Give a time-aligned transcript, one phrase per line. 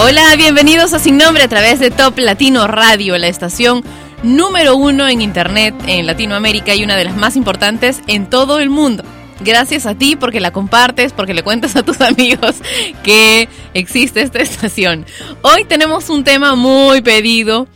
[0.00, 3.82] Hola, bienvenidos a Sin Nombre a través de Top Latino Radio, la estación
[4.22, 8.70] número uno en Internet en Latinoamérica y una de las más importantes en todo el
[8.70, 9.02] mundo.
[9.40, 12.54] Gracias a ti porque la compartes, porque le cuentas a tus amigos
[13.02, 15.04] que existe esta estación.
[15.42, 17.66] Hoy tenemos un tema muy pedido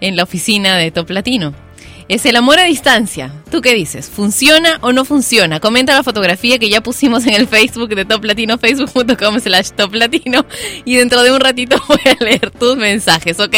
[0.00, 1.65] en la oficina de Top Latino
[2.08, 3.32] es el amor a distancia.
[3.50, 4.08] ¿Tú qué dices?
[4.08, 5.60] ¿Funciona o no funciona?
[5.60, 9.94] Comenta la fotografía que ya pusimos en el Facebook de Top Latino, facebook.com slash Top
[9.94, 10.44] Latino.
[10.84, 13.54] Y dentro de un ratito voy a leer tus mensajes, ¿ok?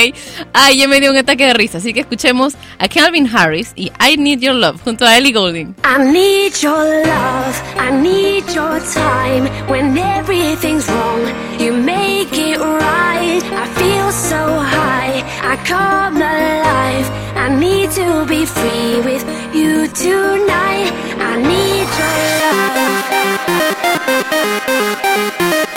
[0.52, 3.92] Ay, ya me dio un ataque de risa, así que escuchemos a Calvin Harris y
[4.00, 5.74] I Need Your Love junto a Ellie Goulding.
[5.84, 9.48] I need your love, I need your time.
[9.68, 11.20] When everything's wrong,
[11.58, 13.42] you make it right.
[13.52, 16.57] I feel so high, I come alive.
[17.94, 20.92] To be free with you tonight.
[21.18, 21.88] I need
[25.48, 25.67] your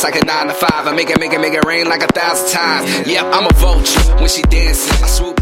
[0.00, 2.02] shots like a nine to five, I make it, make it, make it rain like
[2.02, 3.08] a thousand times.
[3.08, 5.04] Yep, I'm a vulture when she dancing.
[5.04, 5.39] I swoop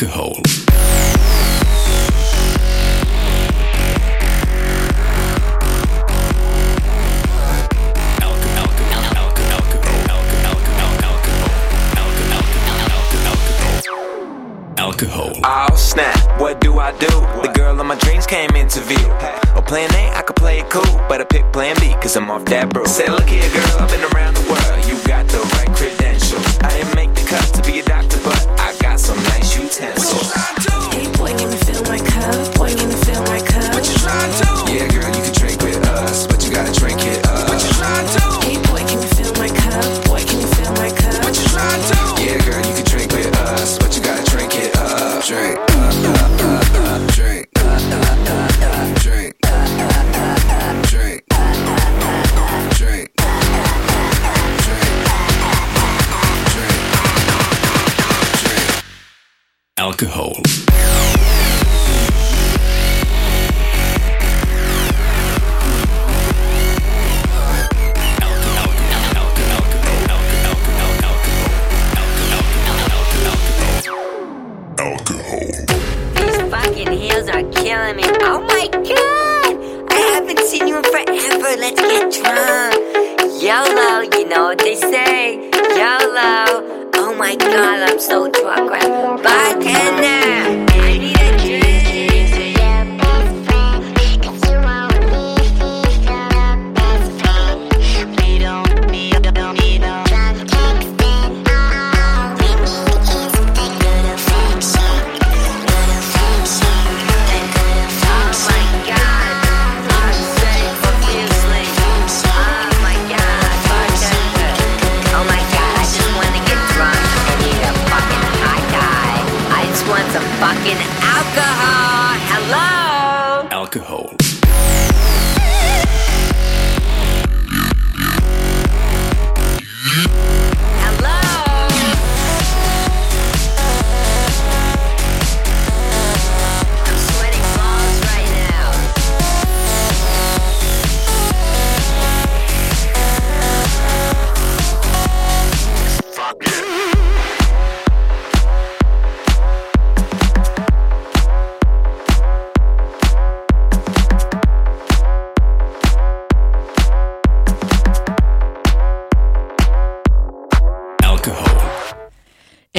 [0.00, 0.27] Alcohol.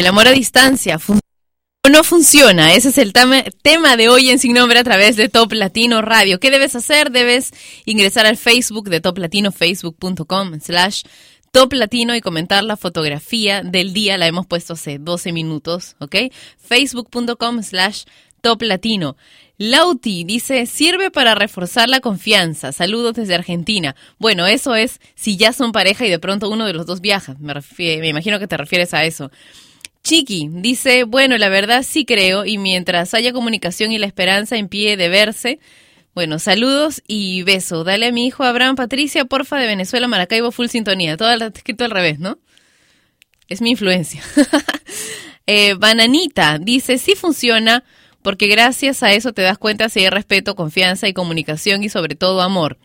[0.10, 1.20] Amor a distancia fun-
[1.86, 2.74] o no funciona.
[2.74, 6.40] Ese es el tema de hoy en Sin Nombre a través de Top Latino Radio.
[6.40, 7.12] ¿Qué debes hacer?
[7.12, 7.52] Debes
[7.86, 11.04] ingresar al Facebook de Top Latino, facebook.com slash
[11.52, 14.18] Top Latino y comentar la fotografía del día.
[14.18, 16.16] La hemos puesto hace 12 minutos, ¿ok?
[16.58, 18.04] Facebook.com slash
[18.42, 19.16] Top Latino.
[19.58, 22.72] Lauti dice, sirve para reforzar la confianza.
[22.72, 23.96] Saludos desde Argentina.
[24.18, 27.36] Bueno, eso es si ya son pareja y de pronto uno de los dos viaja.
[27.40, 29.32] Me, me imagino que te refieres a eso.
[30.04, 34.70] Chiqui dice, bueno, la verdad sí creo y mientras haya comunicación y la esperanza en
[34.70, 35.60] pie de verse,
[36.16, 37.84] bueno, saludos y beso.
[37.84, 41.16] Dale a mi hijo Abraham Patricia, porfa, de Venezuela, Maracaibo, full sintonía.
[41.18, 42.40] Todo escrito al revés, ¿no?
[43.48, 44.22] Es mi influencia.
[45.52, 47.84] Eh, Bananita dice, sí funciona
[48.22, 52.14] porque gracias a eso te das cuenta si hay respeto, confianza y comunicación y sobre
[52.14, 52.78] todo amor.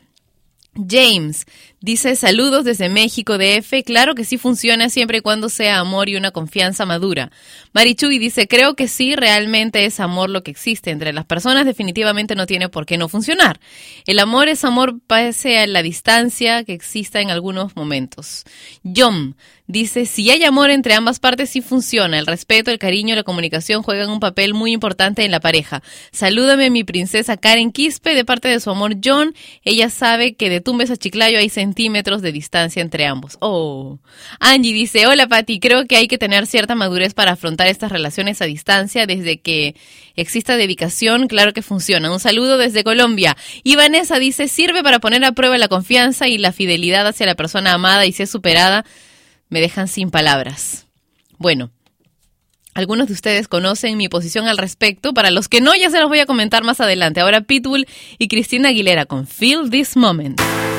[0.74, 1.44] James
[1.84, 3.84] dice saludos desde México DF.
[3.84, 7.30] Claro que sí funciona siempre y cuando sea amor y una confianza madura.
[7.74, 11.66] Marichuy dice creo que sí, realmente es amor lo que existe entre las personas.
[11.66, 13.60] Definitivamente no tiene por qué no funcionar.
[14.06, 18.44] El amor es amor pese a la distancia que exista en algunos momentos.
[18.82, 19.36] John
[19.66, 22.18] dice si hay amor entre ambas partes sí funciona.
[22.18, 25.82] El respeto, el cariño, la comunicación juegan un papel muy importante en la pareja.
[26.12, 29.34] Salúdame a mi princesa Karen Quispe de parte de su amor John.
[29.64, 33.36] Ella sabe que de Tumbes a Chiclayo hay sentido centímetros de distancia entre ambos.
[33.40, 33.98] Oh.
[34.38, 38.40] Angie dice, hola Patti, creo que hay que tener cierta madurez para afrontar estas relaciones
[38.40, 39.06] a distancia.
[39.06, 39.74] Desde que
[40.14, 42.12] exista dedicación, claro que funciona.
[42.12, 43.36] Un saludo desde Colombia.
[43.64, 47.34] Y Vanessa dice, sirve para poner a prueba la confianza y la fidelidad hacia la
[47.34, 48.84] persona amada y si es superada,
[49.48, 50.86] me dejan sin palabras.
[51.38, 51.72] Bueno,
[52.74, 55.12] algunos de ustedes conocen mi posición al respecto.
[55.12, 57.20] Para los que no, ya se los voy a comentar más adelante.
[57.20, 57.86] Ahora Pitbull
[58.18, 60.40] y Cristina Aguilera con Feel This Moment.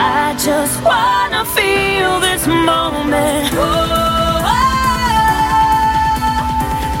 [0.00, 3.50] I just wanna feel this moment.
[3.54, 4.42] Oh,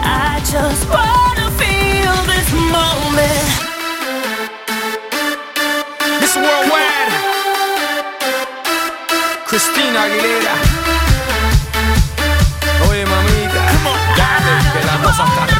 [0.02, 3.48] I just wanna feel this moment.
[6.20, 7.12] This worldwide.
[9.46, 10.54] Cristina Aguilera.
[12.90, 13.62] Oye, mamita.
[14.18, 15.57] Dale, que la cosa está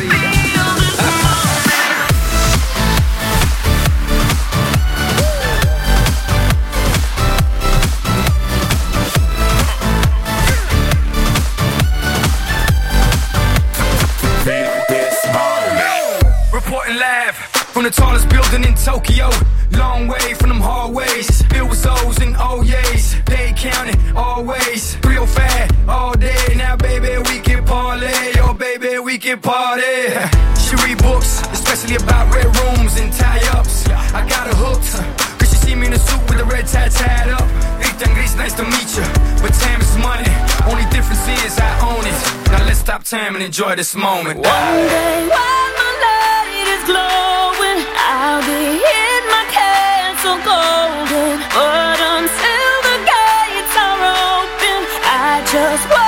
[43.08, 44.36] time and enjoy this moment.
[44.36, 51.40] One day while my light is glowing, I'll be in my castle golden.
[51.56, 54.00] But until the gates are
[54.36, 56.07] open, I just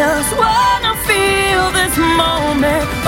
[0.00, 2.99] just wanna feel this moment.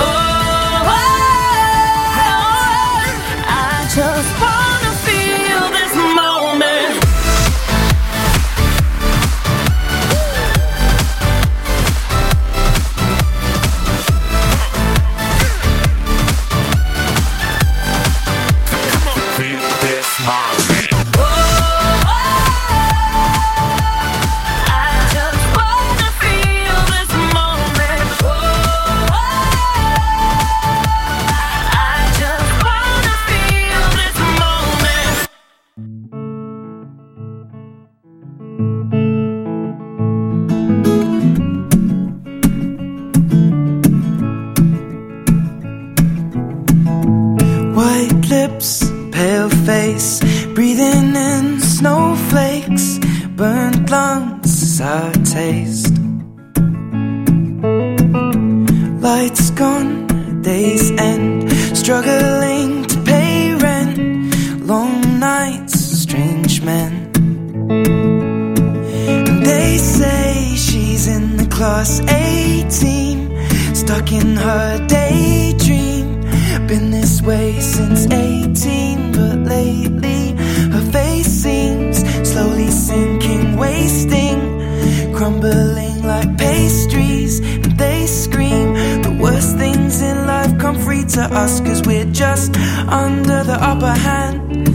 [91.13, 94.67] To us, cause we're just under the upper hand.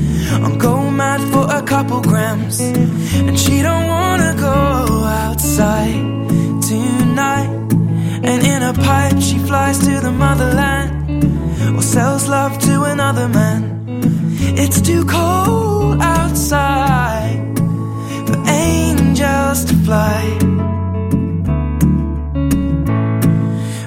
[0.44, 4.54] I'm go mad for a couple grams, and she don't wanna go
[5.24, 6.00] outside
[6.62, 7.50] tonight.
[8.22, 13.60] And in a pipe, she flies to the motherland or sells love to another man.
[14.62, 17.58] It's too cold outside
[18.28, 20.38] for angels to fly.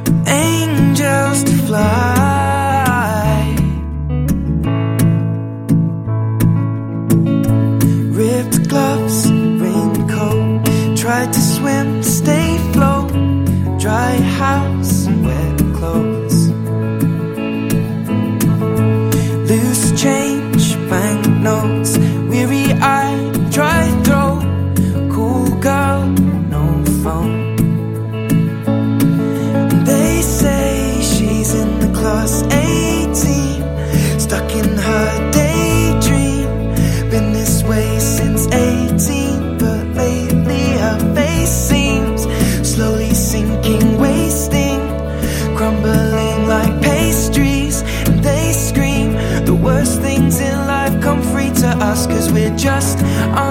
[0.05, 2.20] For angels to fly.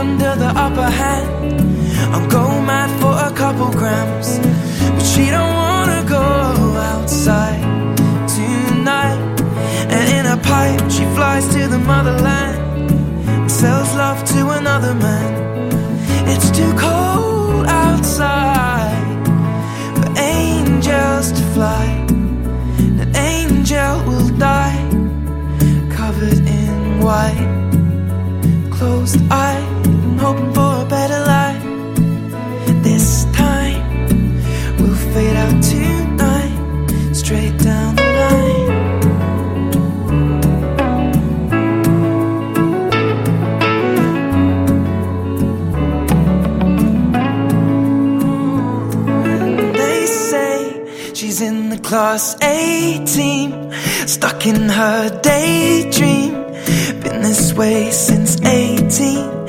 [0.00, 1.28] Under the upper hand.
[2.14, 4.28] I'll go mad for a couple grams,
[4.94, 6.26] but she don't wanna go
[6.92, 7.60] outside
[8.38, 9.20] tonight.
[9.94, 12.58] And in a pipe, she flies to the motherland
[13.28, 15.32] and sells love to another man.
[16.32, 19.22] It's too cold outside
[19.96, 21.86] for angels to fly.
[23.02, 24.80] An angel will die
[25.98, 27.50] covered in white,
[28.76, 29.69] closed eye, and
[30.20, 31.62] hoping for a better life.
[32.82, 33.82] This time
[34.78, 36.54] we'll fade out tonight,
[37.14, 38.80] straight down the line.
[49.72, 53.72] They say she's in the class A team,
[54.06, 56.34] stuck in her daydream.
[57.02, 59.39] Been this way since 18,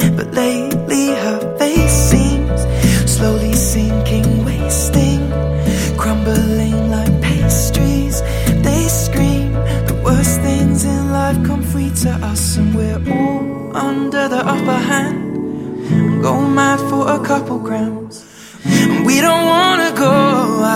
[16.51, 18.25] mad for a couple grams.
[18.65, 20.13] And We don't wanna go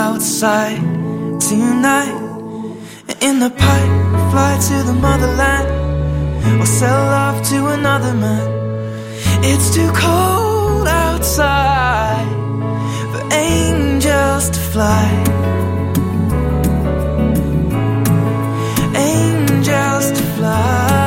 [0.04, 0.80] outside
[1.40, 2.16] tonight.
[3.20, 3.92] In the pipe,
[4.30, 5.68] fly to the motherland
[6.60, 8.46] or sell love to another man.
[9.50, 12.28] It's too cold outside
[13.12, 15.06] for angels to fly.
[18.94, 20.36] Angels to fly.
[20.36, 21.05] Fly,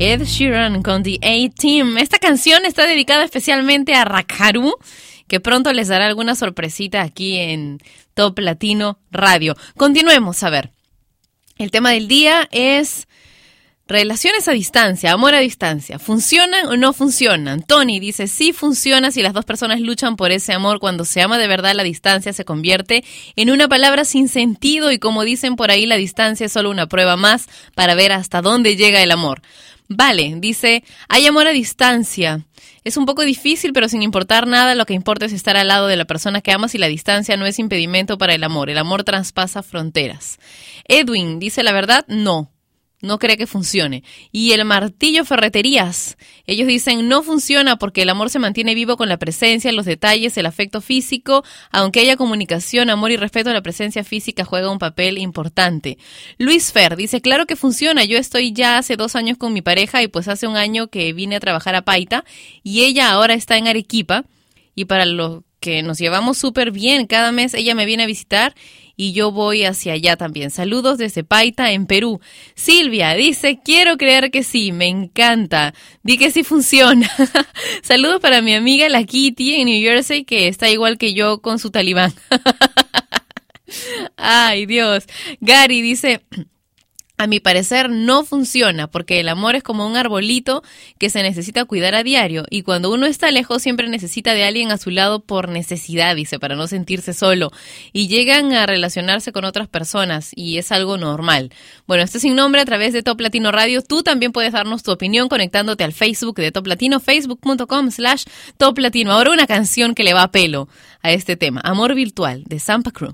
[0.00, 1.98] Ed Sheeran con The A-Team.
[1.98, 4.76] Esta canción está dedicada especialmente a Rakaru,
[5.26, 7.78] que pronto les dará alguna sorpresita aquí en
[8.14, 9.56] Top Latino Radio.
[9.76, 10.70] Continuemos a ver.
[11.56, 13.07] El tema del día es
[13.88, 15.98] relaciones a distancia, amor a distancia.
[15.98, 17.62] ¿Funcionan o no funcionan?
[17.62, 20.78] Tony dice, sí funciona si las dos personas luchan por ese amor.
[20.78, 23.02] Cuando se ama de verdad, la distancia se convierte
[23.34, 26.86] en una palabra sin sentido y como dicen por ahí, la distancia es solo una
[26.86, 29.40] prueba más para ver hasta dónde llega el amor.
[29.88, 32.44] Vale, dice, hay amor a distancia.
[32.84, 35.86] Es un poco difícil, pero sin importar nada, lo que importa es estar al lado
[35.86, 38.68] de la persona que amas y la distancia no es impedimento para el amor.
[38.68, 40.38] El amor traspasa fronteras.
[40.86, 42.50] Edwin dice, la verdad, no.
[43.00, 44.02] No cree que funcione.
[44.32, 46.16] Y el martillo ferreterías.
[46.46, 50.36] Ellos dicen no funciona porque el amor se mantiene vivo con la presencia, los detalles,
[50.36, 51.44] el afecto físico.
[51.70, 55.96] Aunque haya comunicación, amor y respeto, la presencia física juega un papel importante.
[56.38, 58.04] Luis Fer dice, claro que funciona.
[58.04, 61.12] Yo estoy ya hace dos años con mi pareja y pues hace un año que
[61.12, 62.24] vine a trabajar a Paita
[62.64, 64.24] y ella ahora está en Arequipa.
[64.74, 68.54] Y para lo que nos llevamos súper bien, cada mes ella me viene a visitar
[68.98, 70.50] y yo voy hacia allá también.
[70.50, 72.20] Saludos desde Paita, en Perú.
[72.56, 75.72] Silvia dice, quiero creer que sí, me encanta.
[76.02, 77.08] Di que sí funciona.
[77.82, 81.60] Saludos para mi amiga la Kitty en New Jersey, que está igual que yo con
[81.60, 82.12] su talibán.
[84.16, 85.04] Ay, Dios.
[85.40, 86.20] Gary dice...
[87.18, 90.62] A mi parecer no funciona porque el amor es como un arbolito
[90.98, 94.70] que se necesita cuidar a diario y cuando uno está lejos siempre necesita de alguien
[94.70, 97.50] a su lado por necesidad, dice, para no sentirse solo
[97.92, 101.50] y llegan a relacionarse con otras personas y es algo normal.
[101.88, 103.82] Bueno, este sin nombre a través de Top Latino Radio.
[103.82, 108.26] Tú también puedes darnos tu opinión conectándote al Facebook de Top Latino, facebook.com slash
[108.58, 109.10] Top Latino.
[109.10, 110.68] Ahora una canción que le va a pelo
[111.02, 113.12] a este tema, Amor Virtual de Sampa Crew.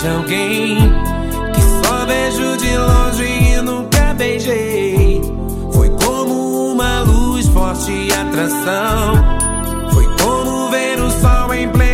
[0.00, 0.76] De alguém
[1.54, 5.20] que só vejo de longe e nunca beijei?
[5.72, 9.14] Foi como uma luz forte atração.
[9.92, 11.87] Foi como ver o sol em plena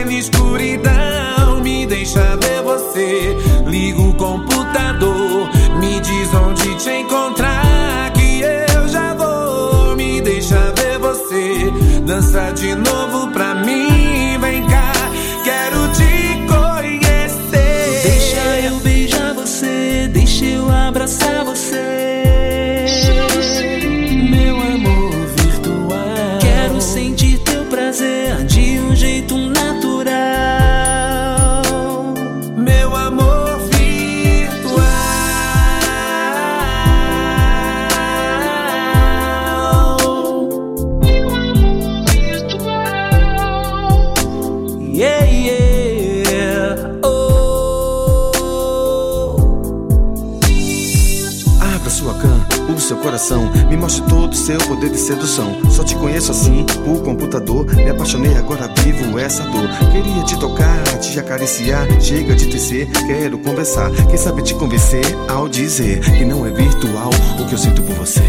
[52.85, 55.59] seu coração, me mostre todo o seu poder de sedução.
[55.71, 57.67] Só te conheço assim, por computador.
[57.75, 59.69] Me apaixonei, agora vivo essa dor.
[59.91, 63.91] Queria te tocar, te acariciar, chega de tecer, quero conversar.
[64.09, 67.97] Quem sabe te convencer ao dizer que não é virtual o que eu sinto por
[67.97, 68.23] você.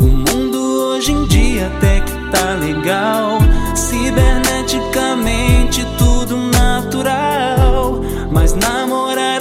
[0.00, 3.38] O mundo hoje em dia até que tá legal.
[3.74, 6.09] Ciberneticamente tudo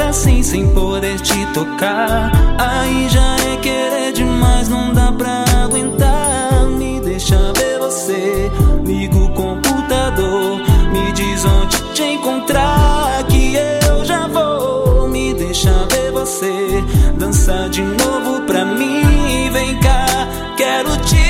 [0.10, 2.32] assim sem poder te tocar.
[2.58, 6.66] Aí já é querer demais, não dá pra aguentar.
[6.78, 8.52] Me deixa ver você.
[8.84, 10.60] Liga o computador.
[10.92, 13.24] Me diz onde te encontrar.
[13.30, 13.56] Que
[13.88, 15.08] eu já vou.
[15.08, 16.84] Me deixa ver você.
[17.18, 19.50] Dança de novo pra mim.
[19.52, 21.29] Vem cá, quero te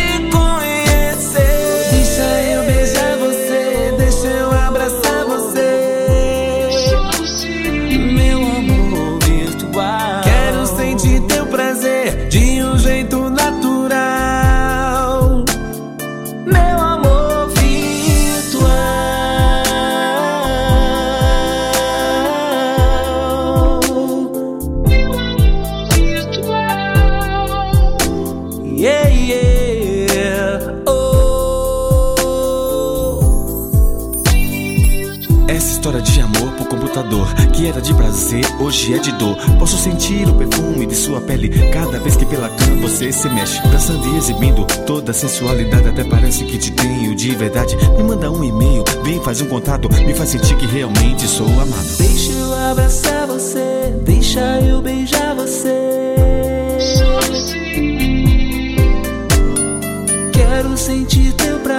[43.20, 43.62] se mexe.
[43.68, 47.76] Dançando e exibindo toda a sensualidade, até parece que te tenho de verdade.
[47.98, 51.98] Me manda um e-mail, vem faz um contato, me faz sentir que realmente sou amado.
[51.98, 56.16] Deixa eu abraçar você, deixa eu beijar você.
[60.32, 61.79] Quero sentir teu prazer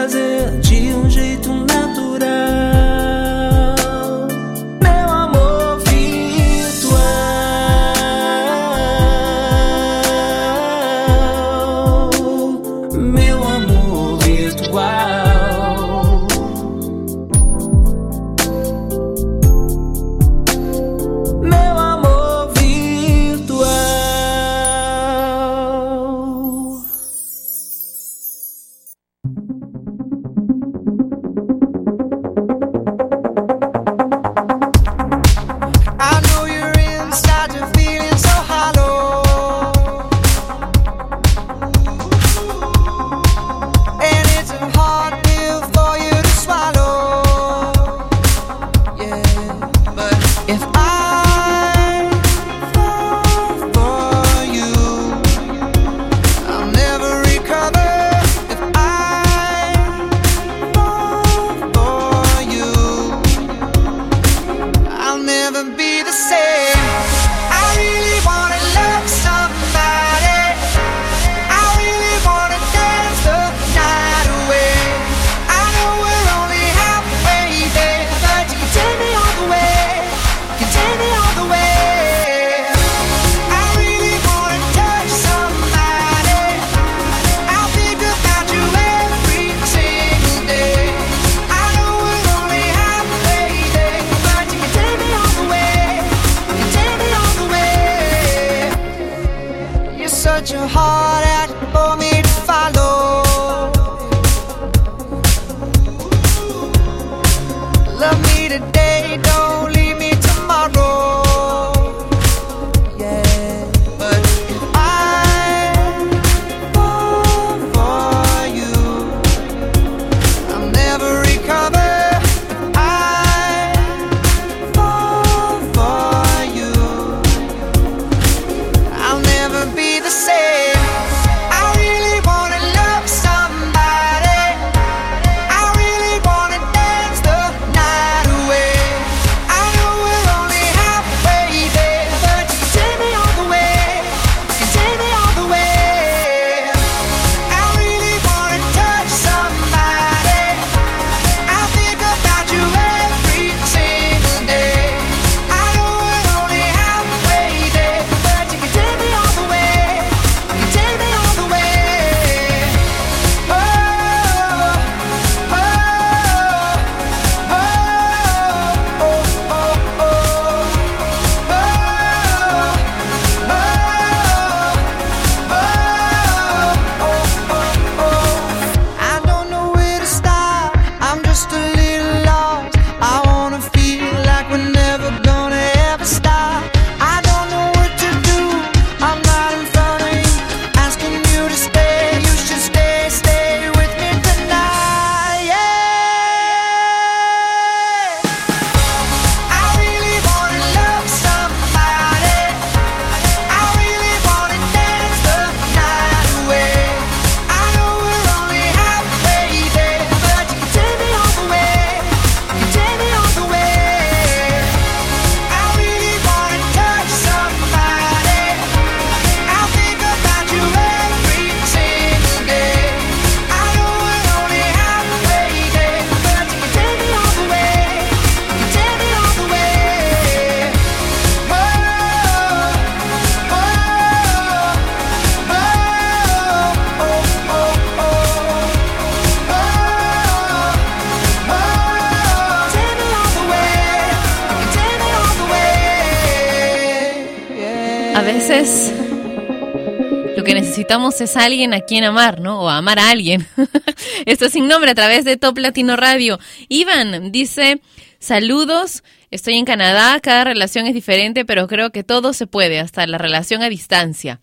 [251.20, 252.62] es alguien a quien amar, ¿no?
[252.62, 253.46] O amar a alguien.
[254.26, 256.40] Esto es sin nombre a través de Top Latino Radio.
[256.68, 257.80] Iván dice,
[258.18, 263.06] saludos, estoy en Canadá, cada relación es diferente, pero creo que todo se puede, hasta
[263.06, 264.40] la relación a distancia.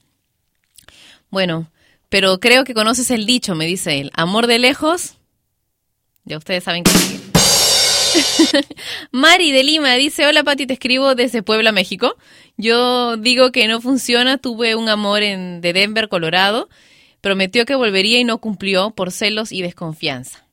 [1.29, 1.69] Bueno,
[2.07, 5.17] pero creo que conoces el dicho, me dice él, amor de lejos.
[6.23, 6.91] Ya ustedes saben que.
[9.11, 12.15] Mari de Lima dice, hola Pati, te escribo desde Puebla, México.
[12.57, 16.69] Yo digo que no funciona, tuve un amor en, de Denver, Colorado.
[17.21, 20.47] Prometió que volvería y no cumplió por celos y desconfianza.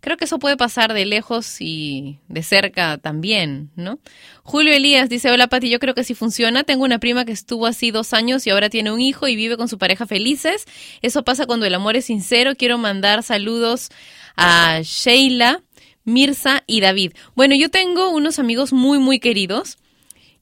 [0.00, 3.98] Creo que eso puede pasar de lejos y de cerca también, ¿no?
[4.42, 6.64] Julio Elías dice, hola Pati, yo creo que sí funciona.
[6.64, 9.56] Tengo una prima que estuvo así dos años y ahora tiene un hijo y vive
[9.56, 10.66] con su pareja felices.
[11.02, 12.54] Eso pasa cuando el amor es sincero.
[12.56, 13.88] Quiero mandar saludos
[14.36, 15.62] a Sheila,
[16.04, 17.12] Mirza y David.
[17.34, 19.78] Bueno, yo tengo unos amigos muy, muy queridos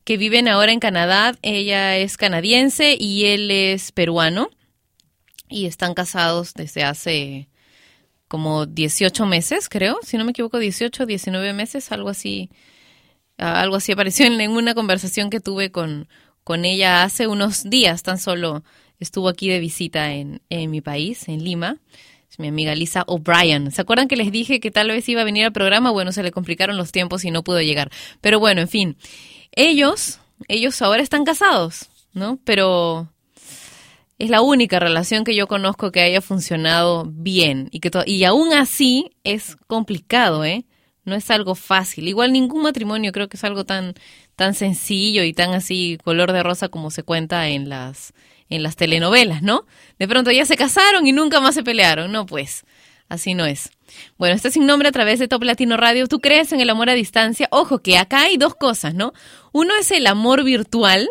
[0.06, 1.36] que viven ahora en Canadá.
[1.42, 4.50] Ella es canadiense y él es peruano.
[5.48, 7.48] Y están casados desde hace
[8.28, 9.98] como 18 meses, creo.
[10.04, 12.50] Si no me equivoco, 18, 19 meses, algo así.
[13.36, 16.08] Ah, Algo así apareció en una conversación que tuve con,
[16.44, 18.04] con ella hace unos días.
[18.04, 18.62] Tan solo
[19.00, 21.78] estuvo aquí de visita en, en mi país, en Lima.
[22.30, 23.72] Es mi amiga Lisa O'Brien.
[23.72, 25.90] ¿Se acuerdan que les dije que tal vez iba a venir al programa?
[25.90, 27.90] Bueno, se le complicaron los tiempos y no pudo llegar.
[28.20, 28.96] Pero bueno, en fin.
[29.56, 32.38] Ellos, ellos ahora están casados, ¿no?
[32.44, 33.08] Pero
[34.18, 38.52] es la única relación que yo conozco que haya funcionado bien y que y aún
[38.52, 40.64] así es complicado, ¿eh?
[41.04, 42.08] No es algo fácil.
[42.08, 43.94] Igual ningún matrimonio creo que es algo tan
[44.36, 48.12] tan sencillo y tan así color de rosa como se cuenta en las
[48.48, 49.66] en las telenovelas, ¿no?
[49.98, 52.12] De pronto ya se casaron y nunca más se pelearon.
[52.12, 52.64] No, pues,
[53.08, 53.70] así no es.
[54.18, 56.06] Bueno, este es sin nombre a través de Top Latino Radio.
[56.06, 57.48] ¿Tú crees en el amor a distancia?
[57.50, 59.12] Ojo, que acá hay dos cosas, ¿no?
[59.52, 61.08] Uno es el amor virtual,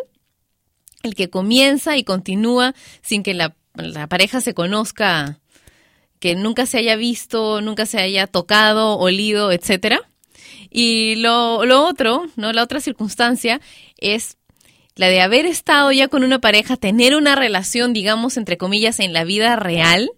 [1.02, 3.54] el que comienza y continúa sin que la,
[4.08, 5.40] pareja se conozca,
[6.18, 10.00] que nunca se haya visto, nunca se haya tocado, olido, etcétera.
[10.70, 12.52] Y lo otro, ¿no?
[12.52, 13.60] La otra circunstancia
[13.98, 14.36] es
[14.96, 19.12] la de haber estado ya con una pareja, tener una relación, digamos, entre comillas, en
[19.12, 20.10] la vida real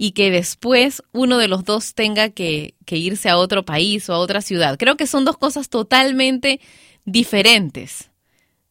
[0.00, 4.18] y que después uno de los dos tenga que, irse a otro país o a
[4.18, 4.78] otra ciudad.
[4.78, 6.60] Creo que son dos cosas totalmente
[7.04, 8.08] diferentes,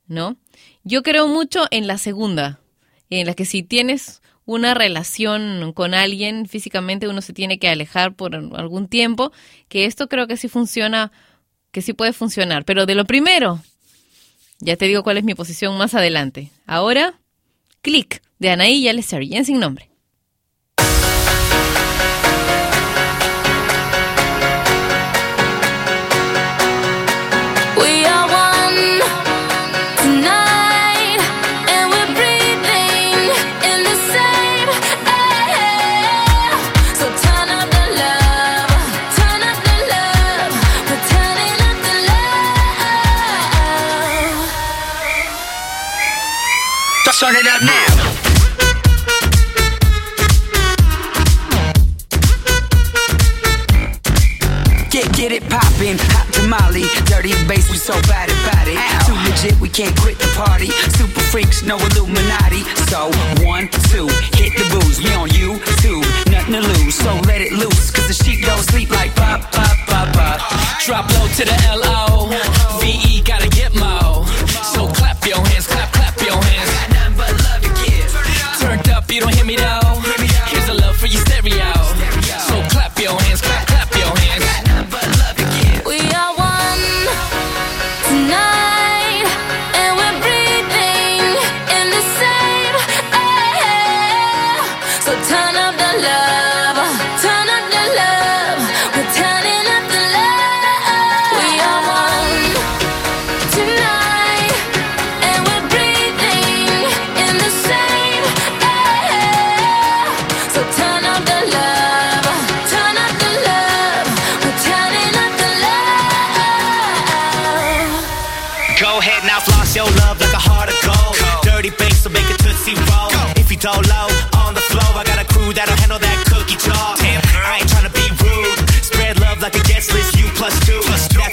[0.07, 0.37] ¿no?
[0.85, 2.61] Yo creo mucho en la segunda,
[3.09, 8.15] en la que si tienes una relación con alguien físicamente, uno se tiene que alejar
[8.15, 9.33] por algún tiempo,
[9.67, 11.11] que esto creo que sí funciona,
[11.73, 12.63] que sí puede funcionar.
[12.63, 13.61] Pero de lo primero,
[14.59, 16.51] ya te digo cuál es mi posición más adelante.
[16.65, 17.19] Ahora,
[17.81, 19.89] clic de Anaí y Alessari, en sin nombre.
[47.27, 47.91] Turn it up now.
[54.89, 58.79] Get, get it poppin', hot tamale, dirty bass, we so bad about it.
[59.03, 60.67] Too legit, we can't quit the party.
[60.95, 62.63] Super freaks, no Illuminati.
[62.87, 63.11] So,
[63.43, 64.07] one, two,
[64.39, 65.03] hit the booze.
[65.03, 65.99] We on you, two,
[66.31, 66.95] nothing to lose.
[66.95, 70.39] So let it loose, cause the sheep don't sleep like pop, pop, pop, pop.
[70.85, 72.79] Drop low to the L-O.
[72.79, 74.06] V-E gotta get mo.
[79.17, 79.86] You don't hear me though.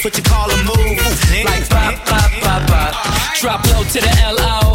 [0.04, 0.98] What you call a move.
[1.44, 3.36] Like pop, pop, pop, pop.
[3.40, 4.73] Drop low to the L-O.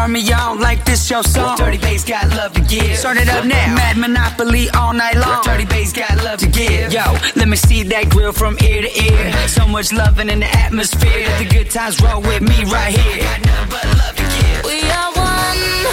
[0.00, 1.58] Turn me on like this your song.
[1.58, 2.96] Dirty bass got love to give.
[2.96, 3.74] Start it up now.
[3.74, 5.42] Mad Monopoly all night long.
[5.44, 6.90] Dirty bass got love to give.
[6.90, 7.02] Yo,
[7.36, 9.32] let me see that grill from ear to ear.
[9.46, 11.26] So much loving in the atmosphere.
[11.28, 13.18] Let the good times roll with me right here.
[13.24, 14.64] Got nothing but love to give.
[14.64, 15.84] We are one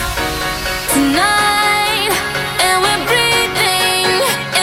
[0.95, 2.15] tonight,
[2.63, 4.07] and we're breathing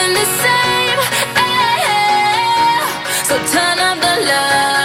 [0.01, 0.97] in the same
[1.37, 2.81] air.
[3.29, 4.84] So turn up the love,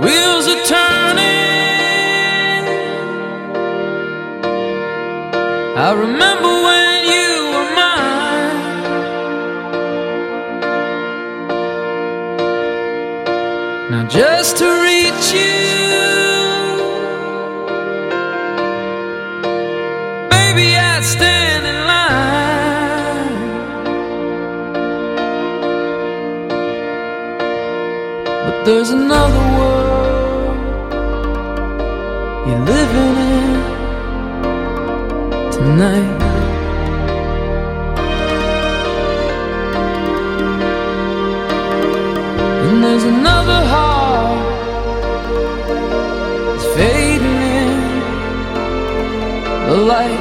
[0.00, 1.18] Wheels are turning.
[5.76, 6.37] I remember
[35.78, 36.22] tonight.
[42.66, 44.44] And there's another heart
[46.46, 47.70] that's fading in
[49.68, 50.17] the light.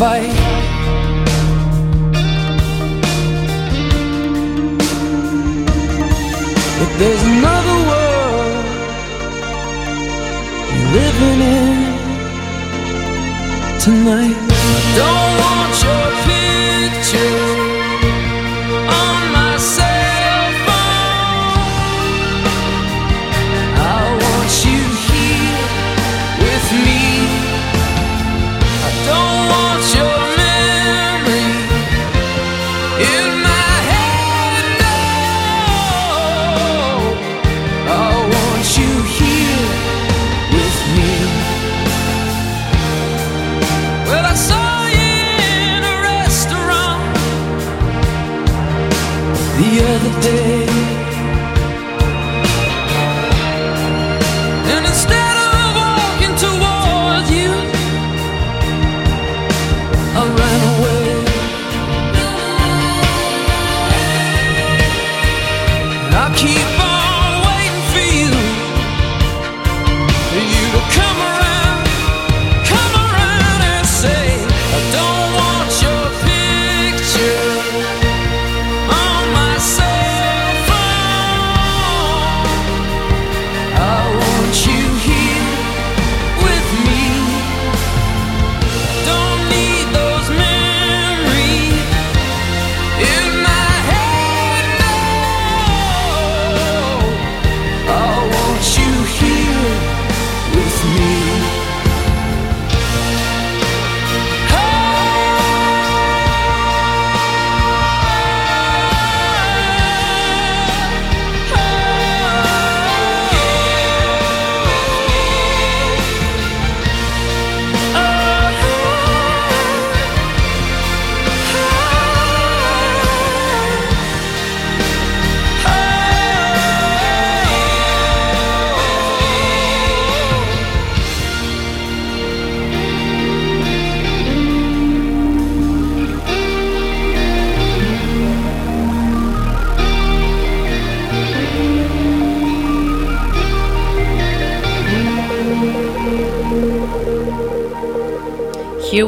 [0.00, 0.39] vai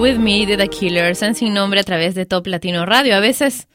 [0.02, 3.14] With Me de The Killers en sin nombre a través de Top Latino Radio.
[3.14, 3.68] A veces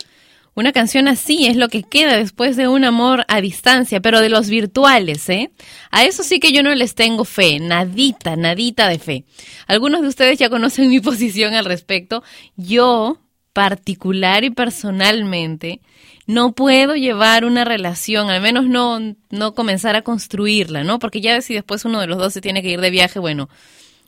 [0.55, 4.27] una canción así es lo que queda después de un amor a distancia, pero de
[4.27, 5.51] los virtuales, ¿eh?
[5.89, 9.23] A eso sí que yo no les tengo fe, nadita, nadita de fe.
[9.67, 12.23] Algunos de ustedes ya conocen mi posición al respecto.
[12.57, 13.21] Yo,
[13.53, 15.79] particular y personalmente,
[16.25, 18.99] no puedo llevar una relación, al menos no,
[19.29, 20.99] no comenzar a construirla, ¿no?
[20.99, 23.47] Porque ya si después uno de los dos se tiene que ir de viaje, bueno,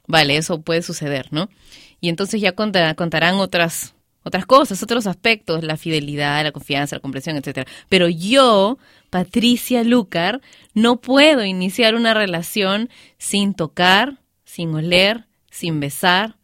[0.05, 1.49] vale, eso puede suceder, ¿no?
[2.02, 3.93] Y entonces ya conta- contarán otras
[4.24, 7.70] otras cosas, otros aspectos, la fidelidad, la confianza, la comprensión, etcétera.
[7.88, 8.78] Pero yo,
[9.10, 10.41] Patricia Lucar,
[10.74, 16.36] no puedo iniciar una relación sin tocar, sin oler, sin besar,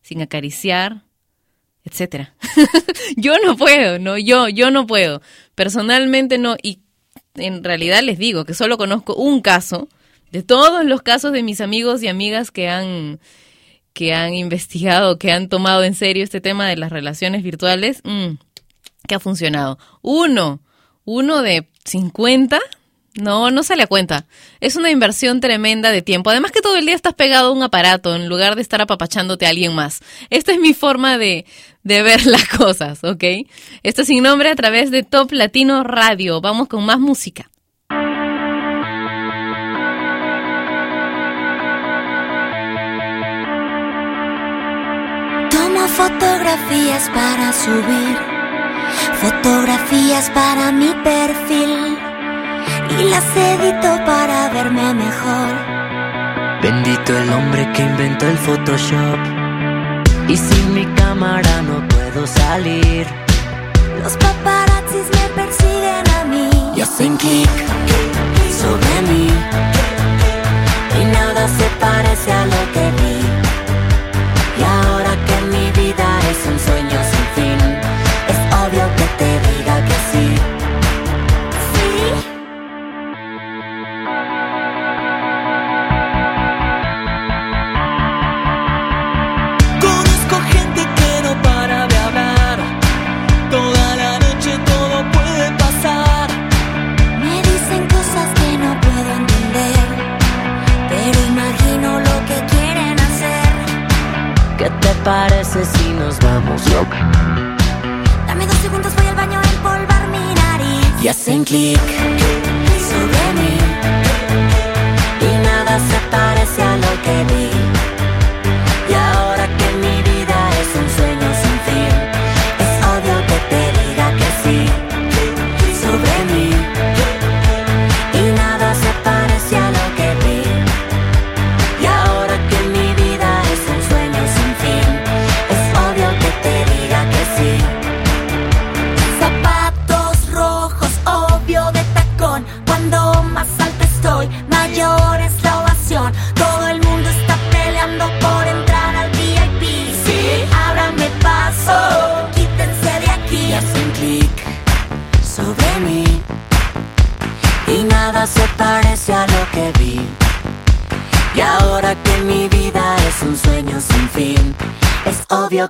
[0.00, 1.02] sin acariciar,
[1.84, 2.34] etcétera.
[3.16, 5.20] yo no puedo, no, yo, yo no puedo.
[5.54, 6.80] Personalmente no, y
[7.34, 9.88] en realidad les digo que solo conozco un caso
[10.30, 13.20] de todos los casos de mis amigos y amigas que han
[13.94, 18.34] que han investigado, que han tomado en serio este tema de las relaciones virtuales, mm,
[19.06, 19.78] que ha funcionado.
[20.02, 20.60] Uno,
[21.04, 22.60] uno de 50,
[23.14, 24.26] no, no sale a cuenta.
[24.60, 26.30] Es una inversión tremenda de tiempo.
[26.30, 29.46] Además que todo el día estás pegado a un aparato en lugar de estar apapachándote
[29.46, 30.00] a alguien más.
[30.30, 31.46] Esta es mi forma de,
[31.84, 33.24] de ver las cosas, ¿ok?
[33.84, 36.40] Esto es sin nombre a través de Top Latino Radio.
[36.40, 37.48] Vamos con más música.
[45.96, 48.18] Fotografías para subir,
[49.22, 51.96] fotografías para mi perfil
[52.98, 55.52] y las edito para verme mejor.
[56.62, 59.18] Bendito el hombre que inventó el Photoshop.
[60.28, 63.06] Y sin mi cámara no puedo salir.
[64.02, 66.50] Los paparazzis me persiguen a mí.
[66.76, 67.50] Y hacen clic
[68.60, 69.28] sobre mí.
[71.00, 73.13] y nada se parece a lo que vi.
[105.04, 106.62] Parece si nos vamos?
[108.26, 111.02] Dame dos segundos, voy al baño a empolvar mi nariz.
[111.02, 111.78] Y hacen clic
[112.90, 113.54] sobre mí.
[115.20, 117.53] y nada se parece a lo que vi.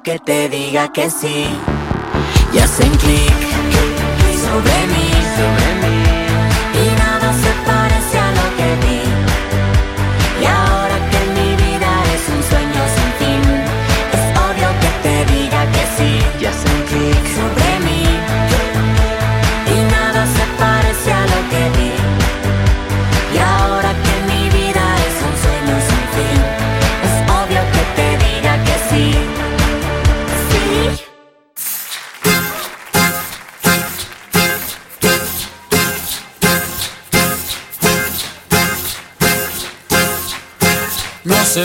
[0.04, 1.46] Que te diga que sí.
[2.52, 3.33] Y hacen clic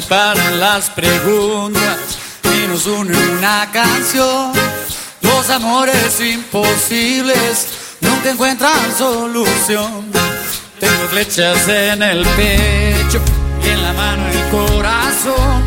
[0.09, 4.51] Nos separan las preguntas y nos une una canción.
[5.21, 7.67] Los amores imposibles
[8.01, 10.11] nunca encuentran solución.
[10.79, 13.21] Tengo flechas en el pecho
[13.63, 15.61] y en la mano el corazón.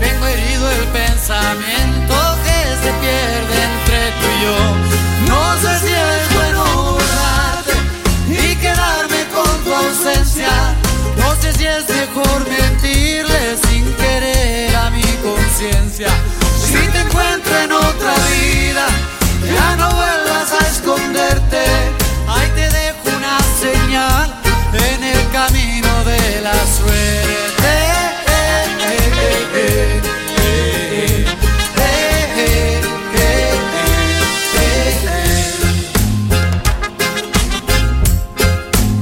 [0.00, 4.58] Tengo herido el pensamiento que se pierde entre tú y yo.
[5.28, 6.64] No sé si es bueno
[6.94, 7.74] borrarte
[8.30, 10.50] y quedarme con tu ausencia.
[11.16, 12.69] No sé si es mejor mentirle
[16.08, 18.86] Si te encuentro en otra vida,
[19.52, 21.62] ya no vuelvas a esconderte.
[22.26, 24.34] Ahí te dejo una señal
[24.72, 27.20] en el camino de la suerte.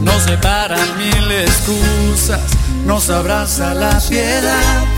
[0.02, 2.40] Nos separan mil excusas,
[2.84, 4.97] nos abraza la piedad.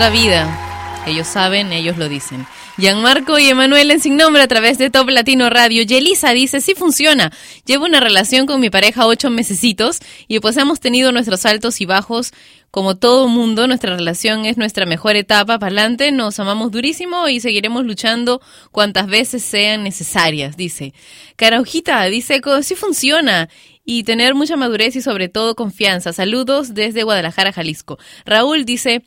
[0.00, 1.04] otra vida.
[1.06, 2.46] Ellos saben, ellos lo dicen.
[2.78, 5.82] Gianmarco y Emanuel en Sin Nombre a través de Top Latino Radio.
[5.82, 7.30] Yelisa dice, sí funciona.
[7.66, 11.84] Llevo una relación con mi pareja ocho mesecitos y pues hemos tenido nuestros altos y
[11.84, 12.32] bajos
[12.70, 13.66] como todo mundo.
[13.66, 16.12] Nuestra relación es nuestra mejor etapa para adelante.
[16.12, 18.40] Nos amamos durísimo y seguiremos luchando
[18.72, 20.94] cuantas veces sean necesarias, dice.
[21.36, 23.50] Caraujita dice, sí funciona
[23.84, 26.14] y tener mucha madurez y sobre todo confianza.
[26.14, 27.98] Saludos desde Guadalajara, Jalisco.
[28.24, 29.02] Raúl dice,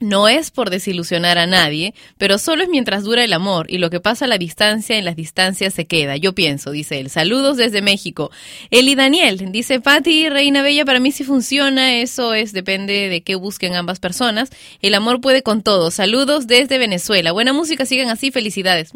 [0.00, 3.90] no es por desilusionar a nadie, pero solo es mientras dura el amor y lo
[3.90, 6.16] que pasa a la distancia en las distancias se queda.
[6.16, 7.10] Yo pienso, dice él.
[7.10, 8.30] Saludos desde México.
[8.70, 11.96] Eli Daniel dice, Patti, Reina Bella, para mí sí funciona.
[11.96, 14.50] Eso es, depende de qué busquen ambas personas.
[14.80, 15.90] El amor puede con todo.
[15.90, 17.32] Saludos desde Venezuela.
[17.32, 18.30] Buena música, sigan así.
[18.30, 18.92] Felicidades.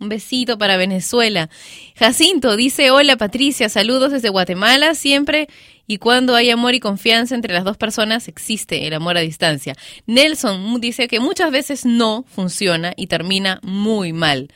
[0.00, 1.50] Un besito para Venezuela.
[1.96, 4.94] Jacinto dice, hola Patricia, saludos desde Guatemala.
[4.94, 5.48] Siempre
[5.88, 9.74] y cuando hay amor y confianza entre las dos personas, existe el amor a distancia.
[10.06, 14.48] Nelson dice que muchas veces no funciona y termina muy mal.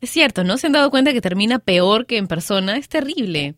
[0.00, 0.56] Es cierto, ¿no?
[0.56, 2.76] ¿Se han dado cuenta que termina peor que en persona?
[2.76, 3.54] Es terrible.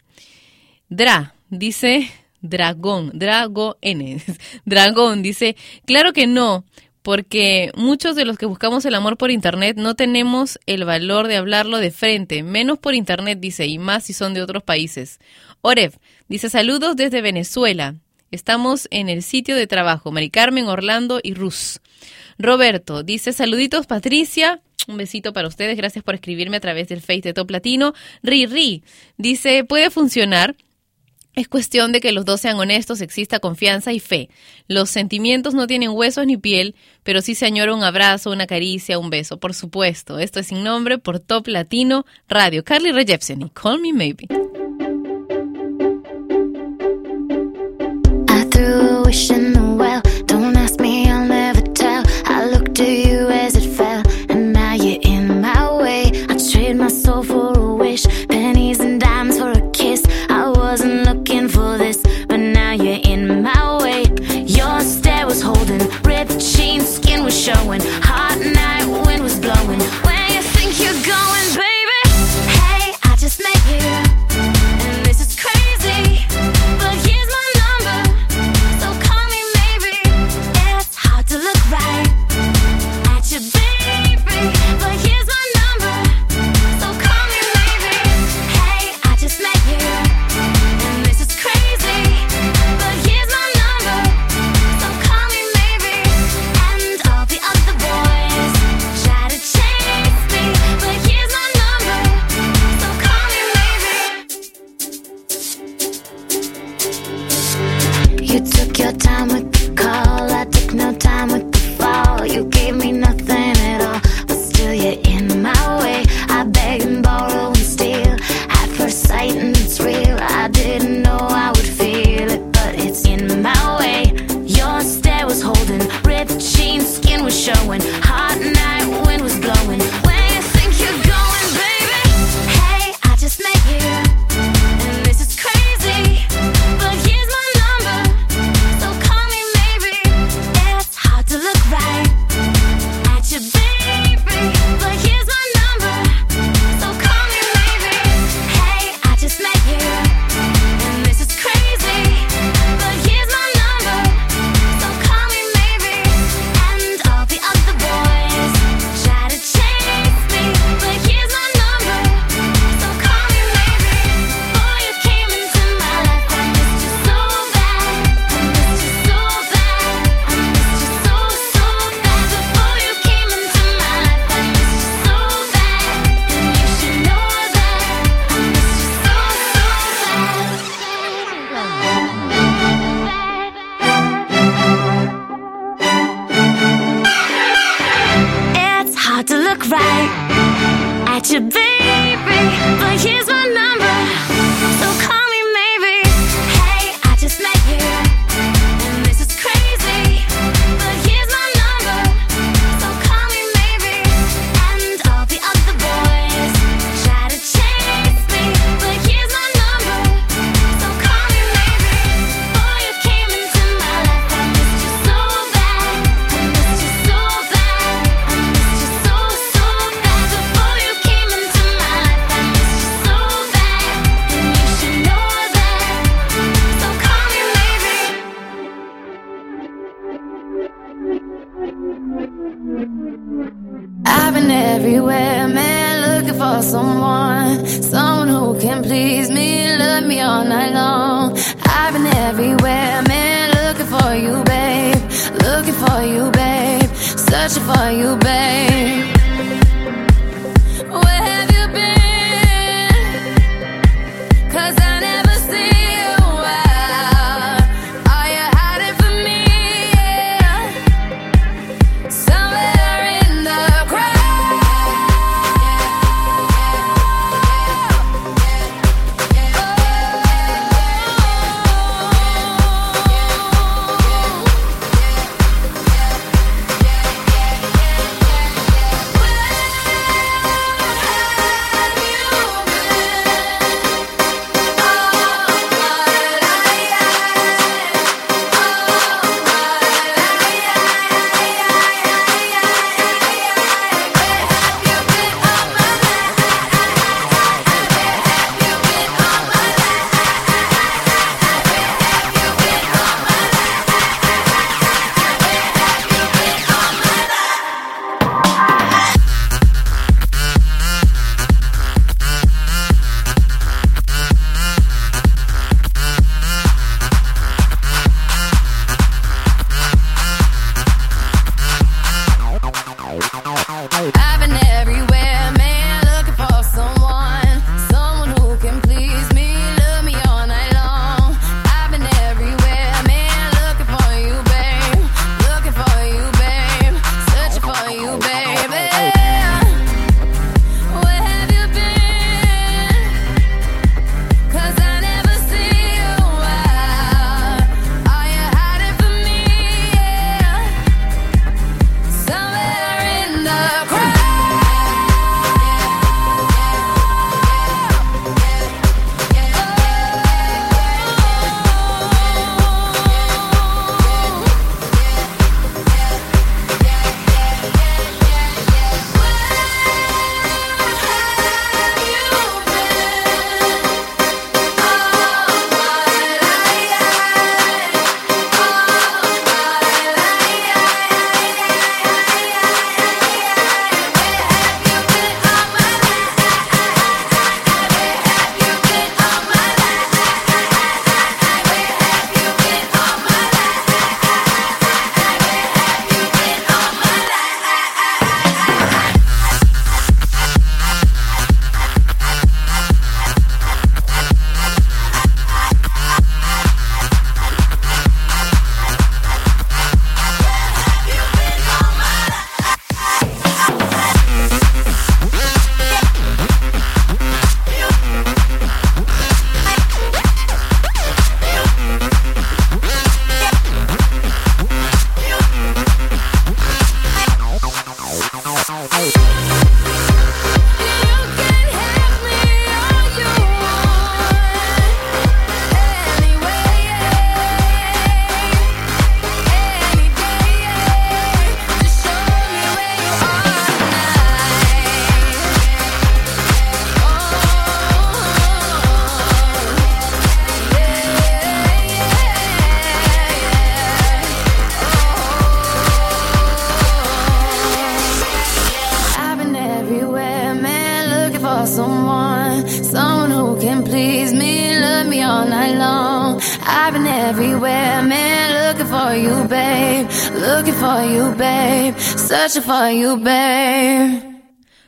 [0.89, 2.11] Dra dice
[2.41, 4.21] dragón, drago N.
[4.65, 6.65] Dragón dice, claro que no,
[7.03, 11.37] porque muchos de los que buscamos el amor por internet no tenemos el valor de
[11.37, 15.19] hablarlo de frente, menos por internet, dice, y más si son de otros países.
[15.61, 15.97] Oref
[16.29, 17.97] dice saludos desde Venezuela.
[18.31, 21.81] Estamos en el sitio de trabajo, Mari Carmen, Orlando y Rus.
[22.39, 27.21] Roberto dice saluditos Patricia, un besito para ustedes, gracias por escribirme a través del Face
[27.21, 27.95] de Top Latino.
[28.23, 28.83] Ri
[29.17, 30.57] dice puede funcionar
[31.35, 34.29] es cuestión de que los dos sean honestos, exista confianza y fe.
[34.69, 38.99] Los sentimientos no tienen huesos ni piel, pero sí se añora un abrazo, una caricia,
[38.99, 40.19] un beso, por supuesto.
[40.19, 42.65] Esto es sin nombre por Top Latino Radio.
[42.65, 44.27] Carly Rae Jepsen y Call Me Maybe.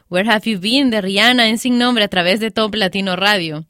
[0.08, 3.66] Where Have You Been de Rihanna en Sin Nombre a través de Top Latino Radio.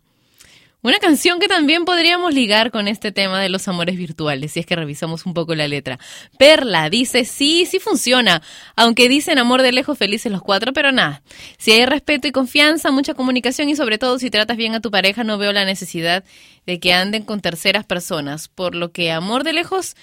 [0.82, 4.66] Una canción que también podríamos ligar con este tema de los amores virtuales, si es
[4.66, 5.98] que revisamos un poco la letra.
[6.38, 8.42] Perla dice, sí, sí funciona,
[8.76, 11.22] aunque dicen amor de lejos felices los cuatro, pero nada.
[11.56, 14.90] Si hay respeto y confianza, mucha comunicación y sobre todo si tratas bien a tu
[14.90, 16.24] pareja, no veo la necesidad
[16.66, 18.48] de que anden con terceras personas.
[18.48, 19.96] Por lo que amor de lejos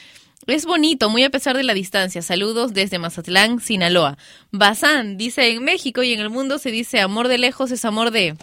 [0.48, 2.22] es bonito, muy a pesar de la distancia.
[2.22, 4.18] Saludos desde Mazatlán, Sinaloa.
[4.52, 8.12] Bazán dice, en México y en el mundo se dice amor de lejos es amor
[8.12, 8.36] de...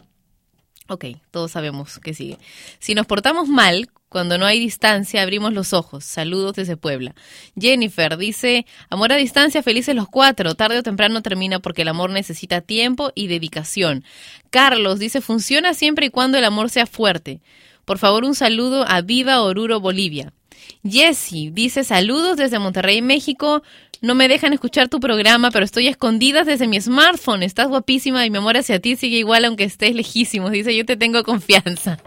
[0.90, 2.38] Ok, todos sabemos que sigue.
[2.78, 6.02] Si nos portamos mal, cuando no hay distancia, abrimos los ojos.
[6.04, 7.14] Saludos desde Puebla.
[7.60, 10.54] Jennifer dice, amor a distancia, felices los cuatro.
[10.54, 14.02] Tarde o temprano termina porque el amor necesita tiempo y dedicación.
[14.48, 17.42] Carlos dice, funciona siempre y cuando el amor sea fuerte.
[17.84, 20.32] Por favor, un saludo a Viva Oruro, Bolivia.
[20.84, 23.62] Jesse dice saludos desde Monterrey, México.
[24.00, 27.42] No me dejan escuchar tu programa, pero estoy escondida desde mi smartphone.
[27.42, 30.52] Estás guapísima y mi amor hacia ti sigue igual aunque estés lejísimos.
[30.52, 31.98] Dice, yo te tengo confianza.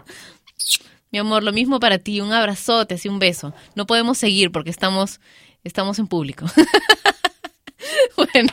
[1.10, 2.22] Mi amor, lo mismo para ti.
[2.22, 3.52] Un abrazote, así un beso.
[3.74, 5.20] No podemos seguir porque estamos,
[5.64, 6.46] estamos en público.
[8.16, 8.52] bueno,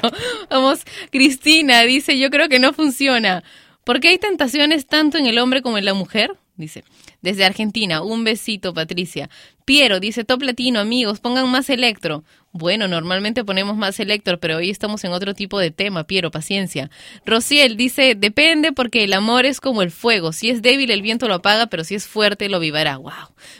[0.49, 0.82] vamos.
[1.09, 3.43] Cristina dice, yo creo que no funciona.
[3.86, 6.36] ¿Por qué hay tentaciones tanto en el hombre como en la mujer?
[6.60, 6.84] Dice,
[7.22, 9.30] desde Argentina, un besito, Patricia.
[9.64, 12.26] Piero dice, top latino, amigos, pongan más electro.
[12.51, 16.91] Bueno, normalmente ponemos más electro, pero hoy estamos en otro tipo de tema, Piero, paciencia.
[17.26, 20.34] Rociel dice, depende porque el amor es como el fuego.
[20.34, 22.97] Si es débil, el viento lo apaga, pero si es fuerte, lo vivará.
[22.97, 23.14] Wow.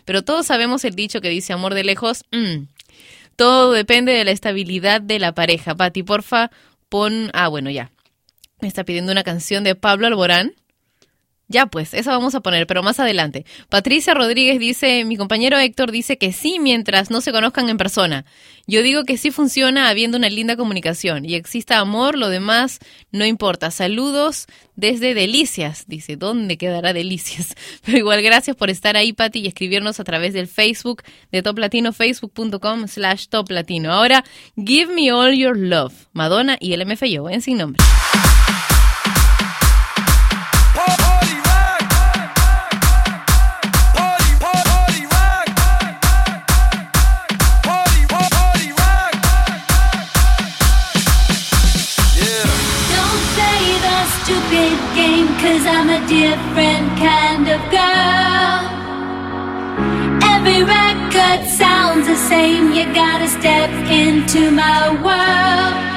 [0.04, 2.26] Pero todos sabemos el dicho que dice amor de lejos.
[2.32, 2.66] Mm.
[3.38, 5.74] Todo depende de la estabilidad de la pareja.
[5.74, 6.52] Pati, porfa,
[6.89, 7.30] pon.
[7.34, 7.91] Ah, bueno, ya.
[8.60, 10.54] Me está pidiendo una canción de Pablo Alborán.
[11.52, 13.43] Ya pues, esa vamos a poner, pero más adelante.
[13.70, 18.24] Patricia Rodríguez dice, mi compañero Héctor dice que sí mientras no se conozcan en persona.
[18.68, 22.78] Yo digo que sí funciona habiendo una linda comunicación y exista amor, lo demás
[23.12, 23.72] no importa.
[23.72, 24.45] Saludos
[24.76, 25.86] desde Delicias.
[25.88, 27.56] Dice, ¿dónde quedará Delicias?
[27.84, 31.58] Pero igual gracias por estar ahí, Pati, y escribirnos a través del Facebook de Top
[31.58, 33.91] Latino, facebook.com slash Top Latino.
[33.91, 34.24] Ahora,
[34.56, 37.84] Give Me All Your Love, Madonna y el MFYO en sin nombre.
[56.08, 58.62] Different kind of girl.
[60.34, 65.89] Every record sounds the same, you gotta step into my world.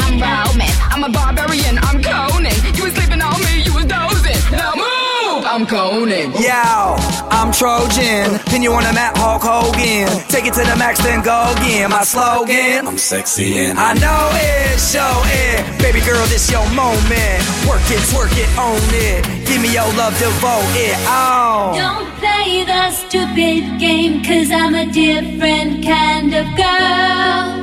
[0.05, 2.53] I'm Roman, I'm a barbarian, I'm Conan.
[2.75, 4.37] You was sleeping on me, you was dozing.
[4.53, 5.45] Now move!
[5.45, 6.33] I'm Conan.
[6.33, 6.97] Yo,
[7.31, 8.39] I'm Trojan.
[8.47, 10.09] Pin you on the map, Hulk Hogan.
[10.29, 11.91] Take it to the max, then go again.
[11.91, 12.87] My slogan.
[12.87, 15.83] I'm sexy and I know it, show it.
[15.83, 17.41] Baby girl, this your moment.
[17.69, 19.25] Work it, twerk it, own it.
[19.47, 20.97] Give me your love, devote it.
[21.09, 21.73] Oh.
[21.77, 27.62] Don't play the stupid game, cause I'm a different kind of girl.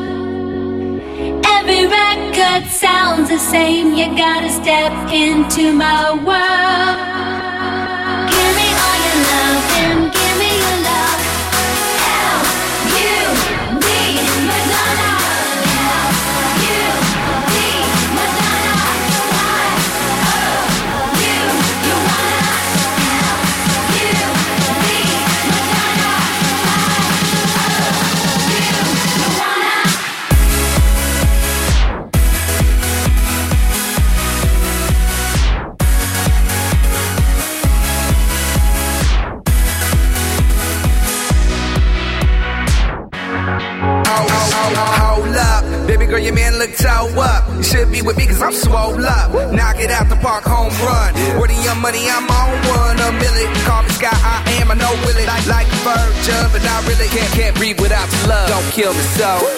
[1.59, 7.38] Every record sounds the same, you gotta step into my world.
[59.19, 59.48] So.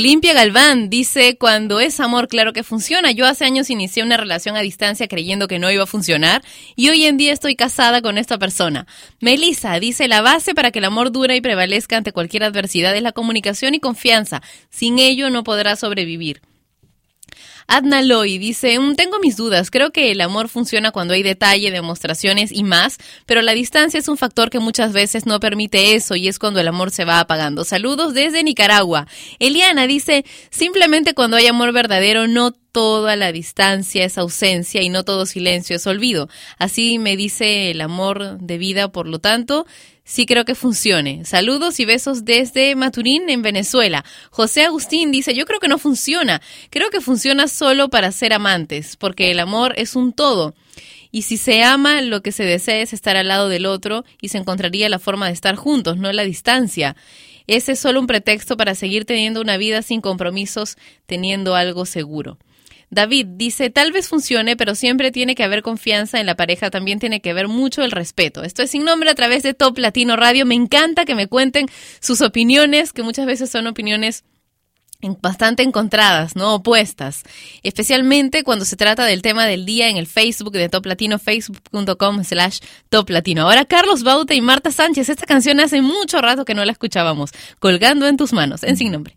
[0.00, 3.10] Olimpia Galván dice, cuando es amor, claro que funciona.
[3.10, 6.42] Yo hace años inicié una relación a distancia creyendo que no iba a funcionar
[6.74, 8.86] y hoy en día estoy casada con esta persona.
[9.20, 13.02] Melissa dice, la base para que el amor dure y prevalezca ante cualquier adversidad es
[13.02, 14.40] la comunicación y confianza.
[14.70, 16.40] Sin ello no podrá sobrevivir.
[17.72, 21.70] Adna Loy dice, "Mm, tengo mis dudas, creo que el amor funciona cuando hay detalle,
[21.70, 26.16] demostraciones y más, pero la distancia es un factor que muchas veces no permite eso
[26.16, 27.62] y es cuando el amor se va apagando.
[27.62, 29.06] Saludos desde Nicaragua.
[29.38, 35.04] Eliana dice, simplemente cuando hay amor verdadero no toda la distancia es ausencia y no
[35.04, 36.28] todo silencio es olvido.
[36.58, 39.66] Así me dice el amor de vida, por lo tanto,
[40.10, 41.24] sí creo que funcione.
[41.24, 44.04] Saludos y besos desde Maturín, en Venezuela.
[44.30, 46.42] José Agustín dice, yo creo que no funciona.
[46.68, 50.54] Creo que funciona solo para ser amantes, porque el amor es un todo.
[51.12, 54.30] Y si se ama, lo que se desea es estar al lado del otro y
[54.30, 56.96] se encontraría la forma de estar juntos, no la distancia.
[57.46, 62.36] Ese es solo un pretexto para seguir teniendo una vida sin compromisos, teniendo algo seguro.
[62.90, 66.98] David dice, tal vez funcione, pero siempre tiene que haber confianza en la pareja, también
[66.98, 68.42] tiene que ver mucho el respeto.
[68.42, 70.44] Esto es sin nombre a través de Top Latino Radio.
[70.44, 71.66] Me encanta que me cuenten
[72.00, 74.24] sus opiniones, que muchas veces son opiniones
[75.22, 76.54] bastante encontradas, ¿no?
[76.56, 77.22] Opuestas.
[77.62, 82.24] Especialmente cuando se trata del tema del día en el Facebook de Top Latino, facebook.com
[82.24, 83.42] slash Top Latino.
[83.42, 87.30] Ahora Carlos Bauta y Marta Sánchez, esta canción hace mucho rato que no la escuchábamos,
[87.58, 89.16] colgando en tus manos, en sin nombre.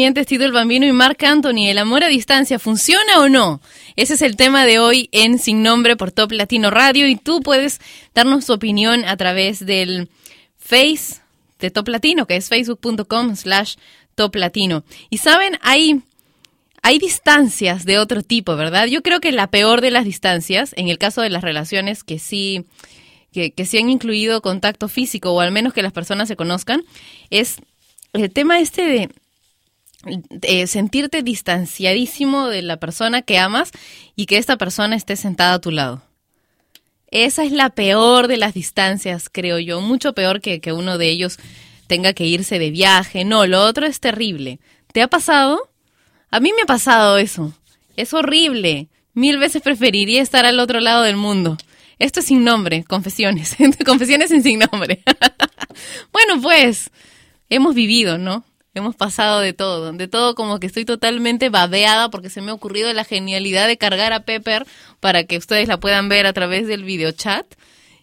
[0.00, 1.68] Mientes Tito el Bambino y Marc Anthony?
[1.68, 3.60] ¿El amor a distancia funciona o no?
[3.96, 7.42] Ese es el tema de hoy en Sin Nombre por Top Latino Radio y tú
[7.42, 7.82] puedes
[8.14, 10.08] darnos tu opinión a través del
[10.56, 11.20] Face
[11.58, 13.74] de Top Latino, que es facebook.com slash
[14.14, 14.84] Top Latino.
[15.10, 16.00] Y saben, hay,
[16.80, 18.86] hay distancias de otro tipo, ¿verdad?
[18.86, 22.18] Yo creo que la peor de las distancias, en el caso de las relaciones que
[22.18, 22.64] sí,
[23.34, 26.84] que, que sí han incluido contacto físico o al menos que las personas se conozcan,
[27.28, 27.58] es
[28.14, 29.10] el tema este de
[30.42, 33.70] eh, sentirte distanciadísimo de la persona que amas
[34.16, 36.02] y que esta persona esté sentada a tu lado.
[37.10, 39.80] Esa es la peor de las distancias, creo yo.
[39.80, 41.38] Mucho peor que que uno de ellos
[41.86, 43.24] tenga que irse de viaje.
[43.24, 44.60] No, lo otro es terrible.
[44.92, 45.70] ¿Te ha pasado?
[46.30, 47.52] A mí me ha pasado eso.
[47.96, 48.88] Es horrible.
[49.12, 51.56] Mil veces preferiría estar al otro lado del mundo.
[51.98, 53.56] Esto es sin nombre, confesiones.
[53.84, 55.02] confesiones en sin nombre.
[56.12, 56.90] bueno, pues,
[57.48, 58.44] hemos vivido, ¿no?
[58.72, 62.54] Hemos pasado de todo, de todo como que estoy totalmente babeada porque se me ha
[62.54, 64.64] ocurrido la genialidad de cargar a Pepper
[65.00, 67.46] para que ustedes la puedan ver a través del videochat.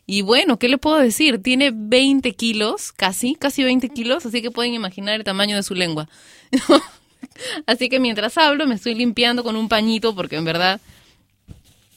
[0.05, 1.41] Y bueno, ¿qué le puedo decir?
[1.41, 5.73] Tiene 20 kilos, casi, casi 20 kilos, así que pueden imaginar el tamaño de su
[5.73, 6.09] lengua.
[7.65, 10.81] así que mientras hablo me estoy limpiando con un pañito porque en verdad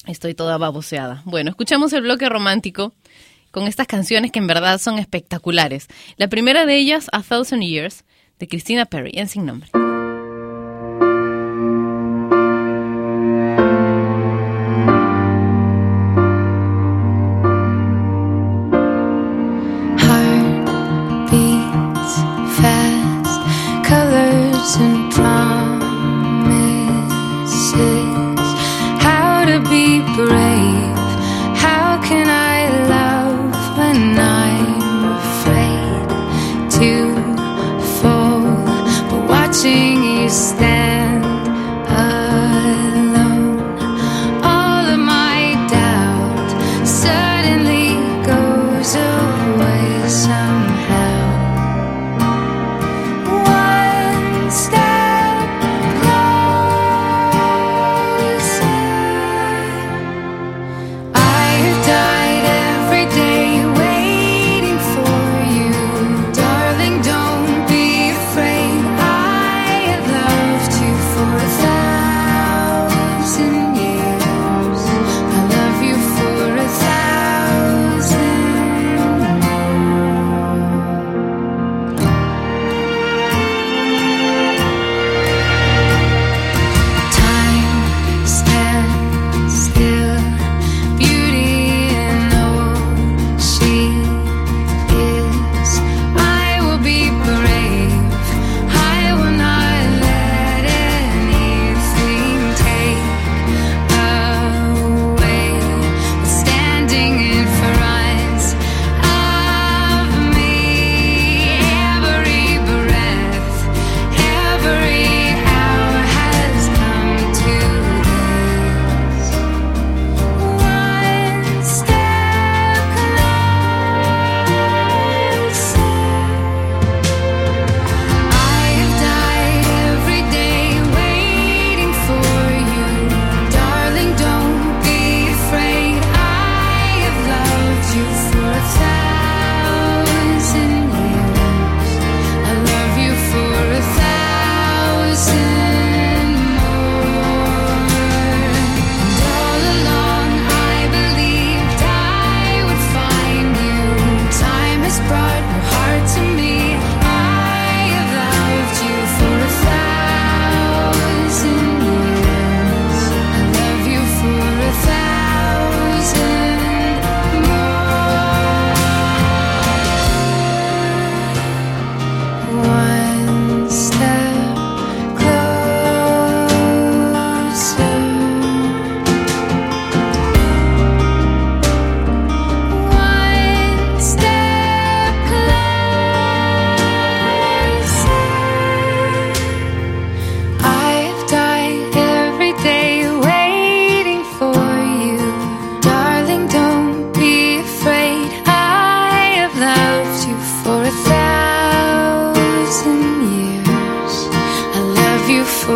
[0.06, 1.22] estoy toda baboseada.
[1.24, 2.92] Bueno, escuchamos el bloque romántico
[3.50, 5.88] con estas canciones que en verdad son espectaculares.
[6.16, 8.04] La primera de ellas, A Thousand Years,
[8.40, 9.68] de Christina Perry, en sin nombre.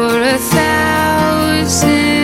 [0.04, 2.23] for a thousand.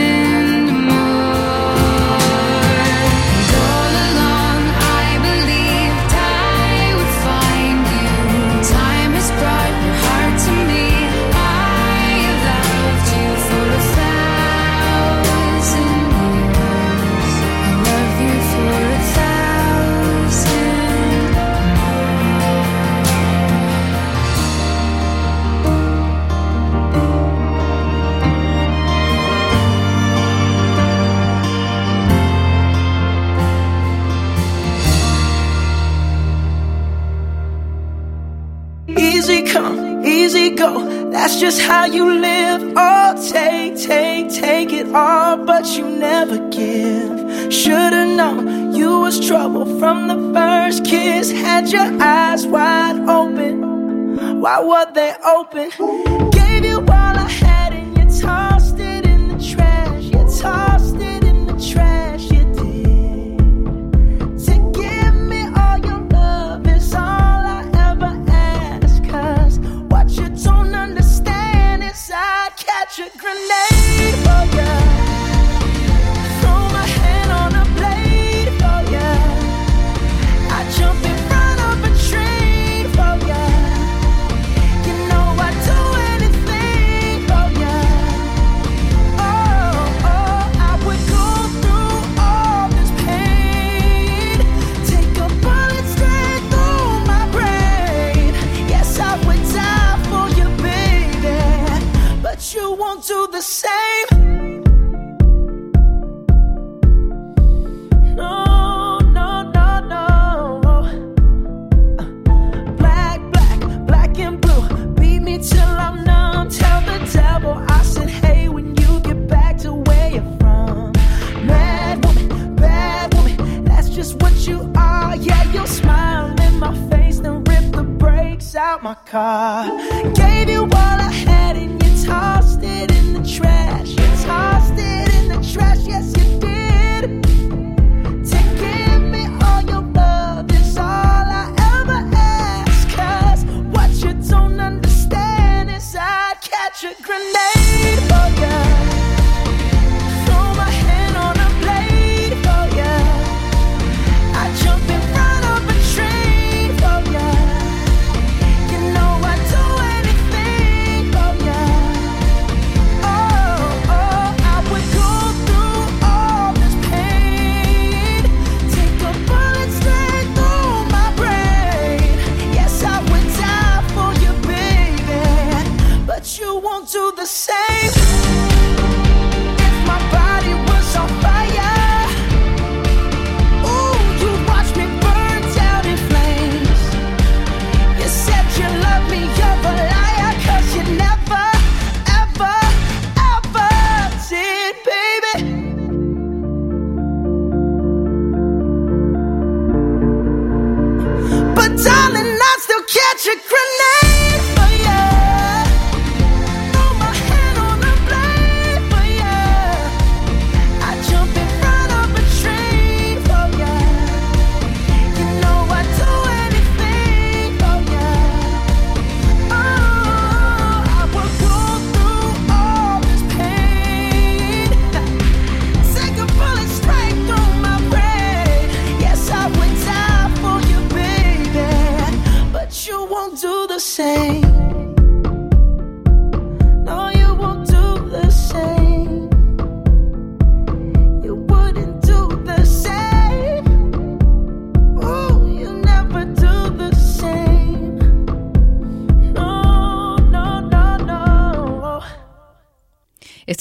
[54.50, 56.09] Why were they open?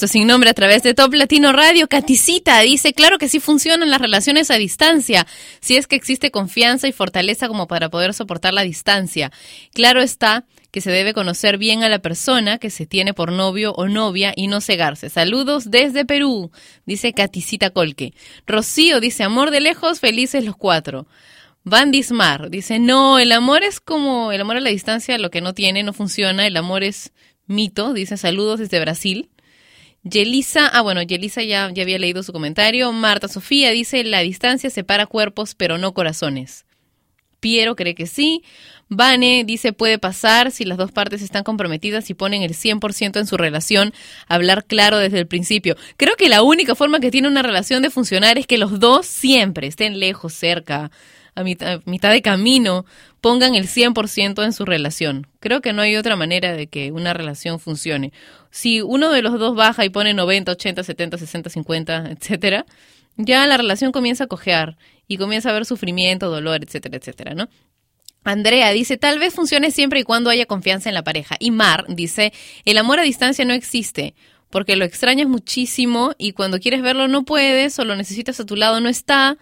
[0.08, 1.86] Sin nombre a través de Top Latino Radio.
[1.86, 5.26] Caticita dice, claro que sí funcionan las relaciones a distancia,
[5.60, 9.30] si es que existe confianza y fortaleza como para poder soportar la distancia.
[9.74, 13.72] Claro está que se debe conocer bien a la persona que se tiene por novio
[13.72, 15.10] o novia y no cegarse.
[15.10, 16.50] Saludos desde Perú,
[16.86, 18.14] dice Caticita Colque.
[18.46, 21.06] Rocío dice, amor de lejos, felices los cuatro.
[21.62, 25.42] Van Dismar dice, no, el amor es como el amor a la distancia, lo que
[25.42, 27.12] no tiene, no funciona, el amor es
[27.46, 29.28] mito, dice saludos desde Brasil.
[30.02, 32.92] Yelisa, ah bueno, Yelisa ya, ya había leído su comentario.
[32.92, 36.64] Marta Sofía dice, la distancia separa cuerpos pero no corazones.
[37.40, 38.42] Piero cree que sí.
[38.88, 43.26] Vane dice, puede pasar si las dos partes están comprometidas y ponen el 100% en
[43.26, 43.94] su relación,
[44.26, 45.76] hablar claro desde el principio.
[45.96, 49.06] Creo que la única forma que tiene una relación de funcionar es que los dos
[49.06, 50.90] siempre estén lejos, cerca,
[51.34, 52.84] a mitad, a mitad de camino,
[53.20, 55.26] pongan el 100% en su relación.
[55.40, 58.12] Creo que no hay otra manera de que una relación funcione.
[58.50, 62.66] Si uno de los dos baja y pone 90, 80, 70, 60, 50, etcétera,
[63.16, 64.76] ya la relación comienza a cojear
[65.06, 67.48] y comienza a haber sufrimiento, dolor, etcétera, etcétera, ¿no?
[68.22, 71.36] Andrea dice, tal vez funcione siempre y cuando haya confianza en la pareja.
[71.38, 72.32] Y Mar dice,
[72.64, 74.14] el amor a distancia no existe
[74.50, 78.56] porque lo extrañas muchísimo y cuando quieres verlo no puedes o lo necesitas a tu
[78.56, 79.38] lado no está.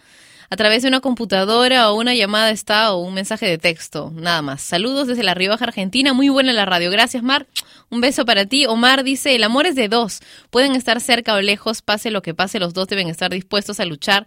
[0.50, 4.40] A través de una computadora o una llamada está o un mensaje de texto, nada
[4.42, 4.62] más.
[4.62, 6.90] Saludos desde La Rioja, Argentina, muy buena la radio.
[6.90, 7.46] Gracias, Mar.
[7.90, 8.66] Un beso para ti.
[8.66, 10.20] Omar dice, el amor es de dos.
[10.50, 13.84] Pueden estar cerca o lejos, pase lo que pase, los dos deben estar dispuestos a
[13.84, 14.26] luchar.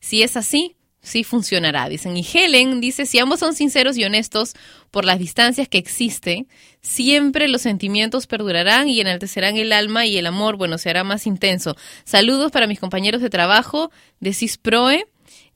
[0.00, 2.16] Si es así, sí funcionará, dicen.
[2.16, 4.54] Y Helen dice, si ambos son sinceros y honestos
[4.90, 6.48] por las distancias que existen,
[6.82, 11.26] siempre los sentimientos perdurarán y enaltecerán el alma y el amor, bueno, se hará más
[11.26, 11.76] intenso.
[12.04, 13.90] Saludos para mis compañeros de trabajo
[14.20, 15.06] de CISPROE,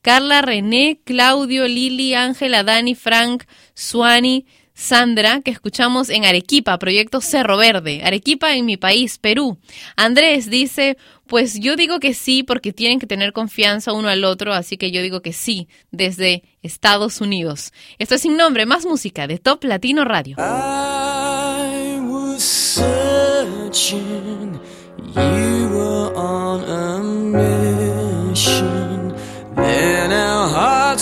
[0.02, 7.56] Carla, René, Claudio, Lili, Ángela, Dani, Frank, Suani, Sandra, que escuchamos en Arequipa, proyecto Cerro
[7.56, 8.02] Verde.
[8.04, 9.58] Arequipa en mi país, Perú.
[9.96, 10.96] Andrés dice,
[11.26, 14.90] pues yo digo que sí porque tienen que tener confianza uno al otro, así que
[14.90, 17.72] yo digo que sí, desde Estados Unidos.
[17.98, 20.36] Esto es sin nombre, más música de Top Latino Radio.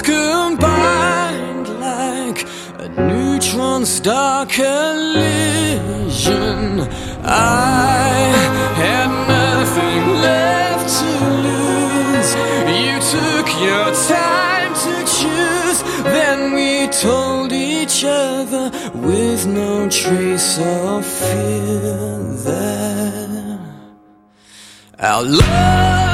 [0.03, 2.47] Combined like
[2.79, 4.81] a neutron star collision.
[7.23, 8.09] I
[8.83, 11.11] had nothing left to
[11.47, 12.31] lose.
[12.83, 15.79] You took your time to choose.
[16.05, 23.61] Then we told each other with no trace of fear that
[24.99, 26.10] our love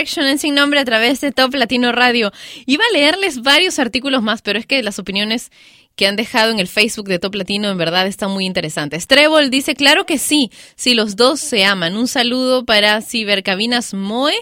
[0.00, 2.32] Direction en sin nombre a través de Top Latino Radio.
[2.64, 5.52] Iba a leerles varios artículos más, pero es que las opiniones
[5.94, 9.06] que han dejado en el Facebook de Top Latino en verdad están muy interesantes.
[9.06, 11.98] Trébol dice, claro que sí, si los dos se aman.
[11.98, 14.32] Un saludo para Cibercabinas Moe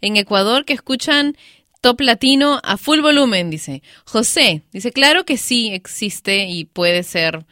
[0.00, 1.36] en Ecuador que escuchan
[1.82, 3.82] Top Latino a full volumen, dice.
[4.06, 7.44] José dice, claro que sí existe y puede ser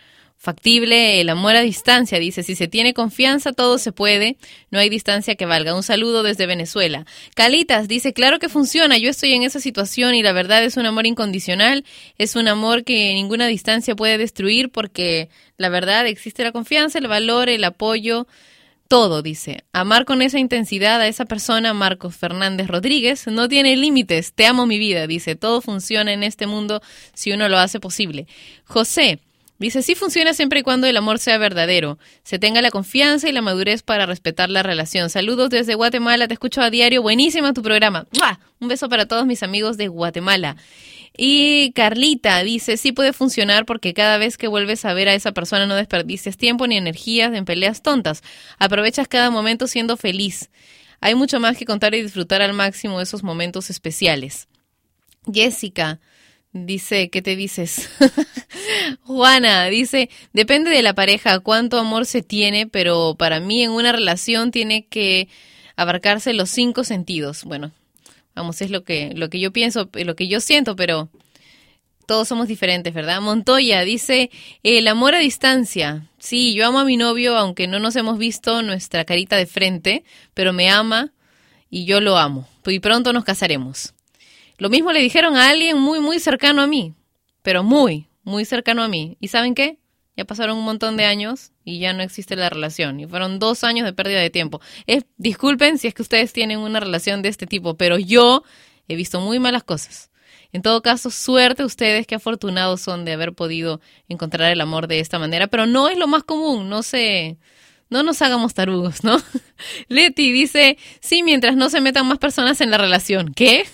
[0.42, 2.18] factible el amor a distancia.
[2.18, 4.36] Dice, si se tiene confianza, todo se puede.
[4.72, 5.72] No hay distancia que valga.
[5.72, 7.06] Un saludo desde Venezuela.
[7.36, 8.98] Calitas dice, claro que funciona.
[8.98, 11.84] Yo estoy en esa situación y la verdad es un amor incondicional.
[12.18, 15.28] Es un amor que ninguna distancia puede destruir porque
[15.58, 18.26] la verdad existe la confianza, el valor, el apoyo.
[18.88, 19.62] Todo, dice.
[19.72, 24.32] Amar con esa intensidad a esa persona, Marcos Fernández Rodríguez, no tiene límites.
[24.32, 25.36] Te amo mi vida, dice.
[25.36, 26.82] Todo funciona en este mundo
[27.14, 28.26] si uno lo hace posible.
[28.64, 29.20] José,
[29.62, 33.32] Dice, sí funciona siempre y cuando el amor sea verdadero, se tenga la confianza y
[33.32, 35.08] la madurez para respetar la relación.
[35.08, 38.08] Saludos desde Guatemala, te escucho a diario, buenísimo tu programa.
[38.12, 38.40] ¡Mua!
[38.58, 40.56] Un beso para todos mis amigos de Guatemala.
[41.16, 45.30] Y Carlita dice, sí puede funcionar porque cada vez que vuelves a ver a esa
[45.30, 48.24] persona no desperdicies tiempo ni energías en peleas tontas.
[48.58, 50.50] Aprovechas cada momento siendo feliz.
[51.00, 54.48] Hay mucho más que contar y disfrutar al máximo esos momentos especiales.
[55.32, 56.00] Jessica
[56.52, 57.90] dice, ¿qué te dices?
[59.02, 63.92] Juana dice, depende de la pareja cuánto amor se tiene, pero para mí en una
[63.92, 65.28] relación tiene que
[65.76, 67.44] abarcarse los cinco sentidos.
[67.44, 67.72] Bueno,
[68.34, 71.08] vamos, es lo que, lo que yo pienso, lo que yo siento, pero
[72.06, 73.20] todos somos diferentes, ¿verdad?
[73.20, 74.30] Montoya dice,
[74.62, 76.08] el amor a distancia.
[76.18, 80.04] Sí, yo amo a mi novio, aunque no nos hemos visto nuestra carita de frente,
[80.34, 81.12] pero me ama
[81.70, 82.48] y yo lo amo.
[82.66, 83.94] Y pronto nos casaremos.
[84.58, 86.94] Lo mismo le dijeron a alguien muy, muy cercano a mí,
[87.42, 89.16] pero muy, muy cercano a mí.
[89.20, 89.78] ¿Y saben qué?
[90.16, 93.00] Ya pasaron un montón de años y ya no existe la relación.
[93.00, 94.60] Y fueron dos años de pérdida de tiempo.
[95.16, 98.42] Disculpen si es que ustedes tienen una relación de este tipo, pero yo
[98.88, 100.10] he visto muy malas cosas.
[100.52, 105.00] En todo caso, suerte ustedes, qué afortunados son de haber podido encontrar el amor de
[105.00, 107.38] esta manera, pero no es lo más común, no se,
[107.92, 109.22] no nos hagamos tarugos, ¿no?
[109.88, 113.32] Leti dice, sí, mientras no se metan más personas en la relación.
[113.34, 113.64] ¿Qué?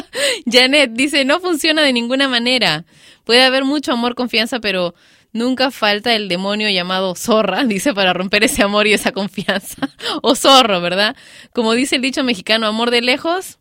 [0.50, 2.86] Janet dice, no funciona de ninguna manera.
[3.24, 4.94] Puede haber mucho amor, confianza, pero
[5.32, 9.90] nunca falta el demonio llamado zorra, dice, para romper ese amor y esa confianza.
[10.22, 11.14] o zorro, ¿verdad?
[11.52, 13.58] Como dice el dicho mexicano, amor de lejos.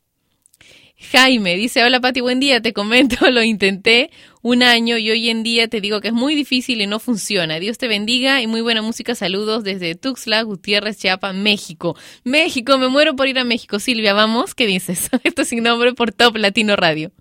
[0.97, 4.11] Jaime dice, hola Pati, buen día, te comento, lo intenté
[4.41, 7.59] un año y hoy en día te digo que es muy difícil y no funciona.
[7.59, 9.15] Dios te bendiga y muy buena música.
[9.15, 11.97] Saludos desde Tuxtla, Gutiérrez, Chiapa, México.
[12.23, 13.79] México, me muero por ir a México.
[13.79, 15.09] Silvia, vamos, ¿qué dices?
[15.23, 17.11] Esto es sin nombre por Top Latino Radio.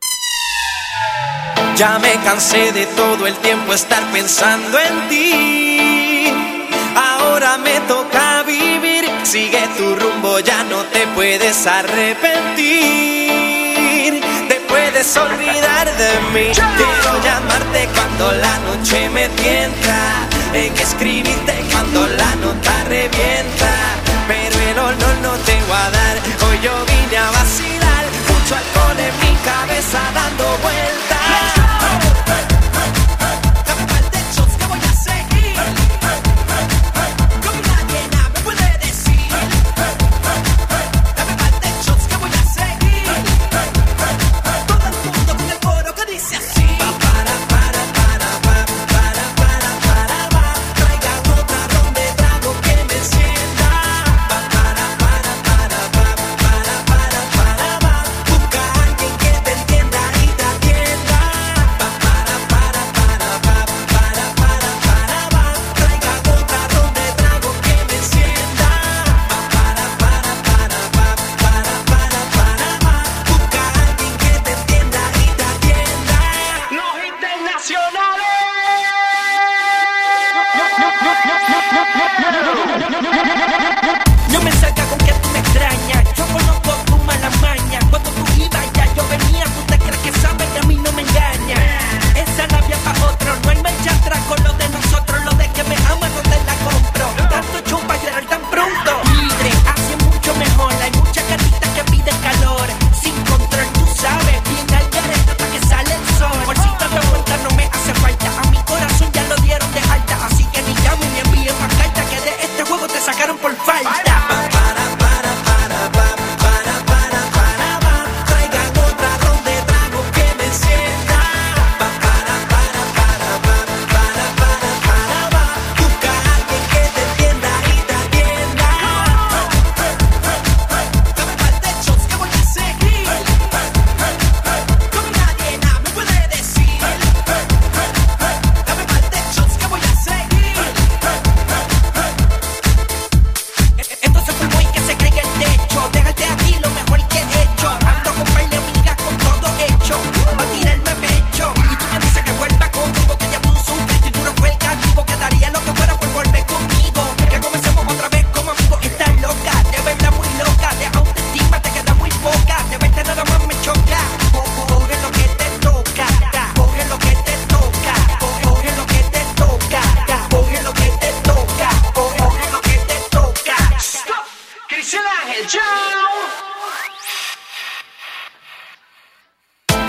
[1.77, 6.27] Ya me cansé de todo el tiempo estar pensando en ti.
[6.95, 9.05] Ahora me toca vivir.
[9.25, 13.24] Sigue tu rumbo, ya no te puedes arrepentir.
[14.95, 16.53] Puedes olvidar de mí.
[16.55, 20.29] Quiero llamarte cuando la noche me tienta.
[20.53, 23.73] En escribirte cuando la nota revienta.
[24.29, 26.16] Pero el honor no te voy a dar.
[26.47, 28.05] Hoy yo vine a vacilar.
[28.29, 30.94] Mucho alcohol en mi cabeza dando vueltas.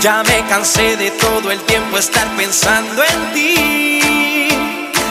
[0.06, 4.48] Ya me cansé de todo el tiempo estar pensando en ti.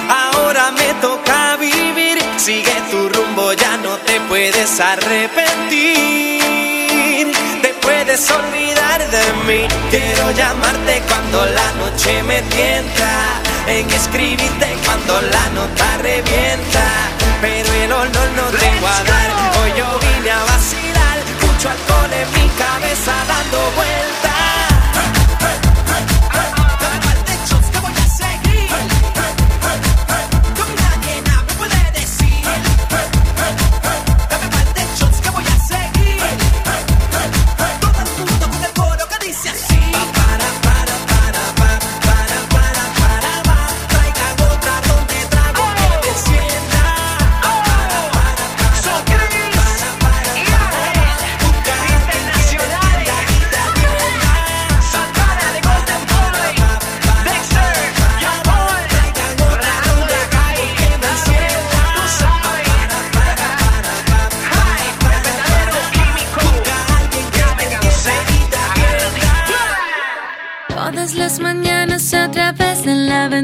[0.08, 5.76] Ahora me toca vivir, sigue tu rumbo, ya no te puedes arrepentir.
[7.62, 9.68] Te puedes olvidar de mí.
[9.92, 17.12] Quiero llamarte cuando la noche me tienta, en escribirte cuando la nota revienta.
[17.42, 22.32] Pero el honor no te a dar, hoy yo vine a vacilar, mucho alcohol en
[22.32, 24.05] mi cabeza dando vueltas.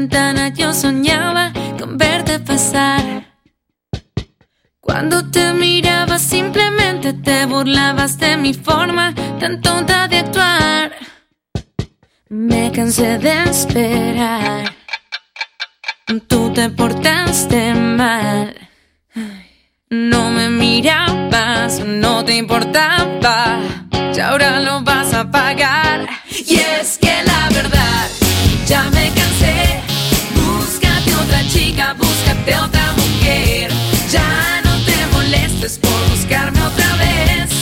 [0.02, 3.02] ventana yo soñaba con verte pasar.
[4.80, 10.92] Cuando te miraba simplemente te burlabas de mi forma tan tonta de actuar.
[12.28, 14.74] Me cansé de esperar.
[16.26, 18.54] Tú te portaste mal.
[19.88, 23.60] No me mirabas, no te importaba.
[24.16, 26.08] Y ahora lo vas a pagar.
[26.28, 28.08] Y es que la verdad,
[28.66, 29.71] ya me cansé
[32.32, 33.70] búscate otra mujer.
[34.10, 37.61] Ya no te molestes por buscarme otra vez.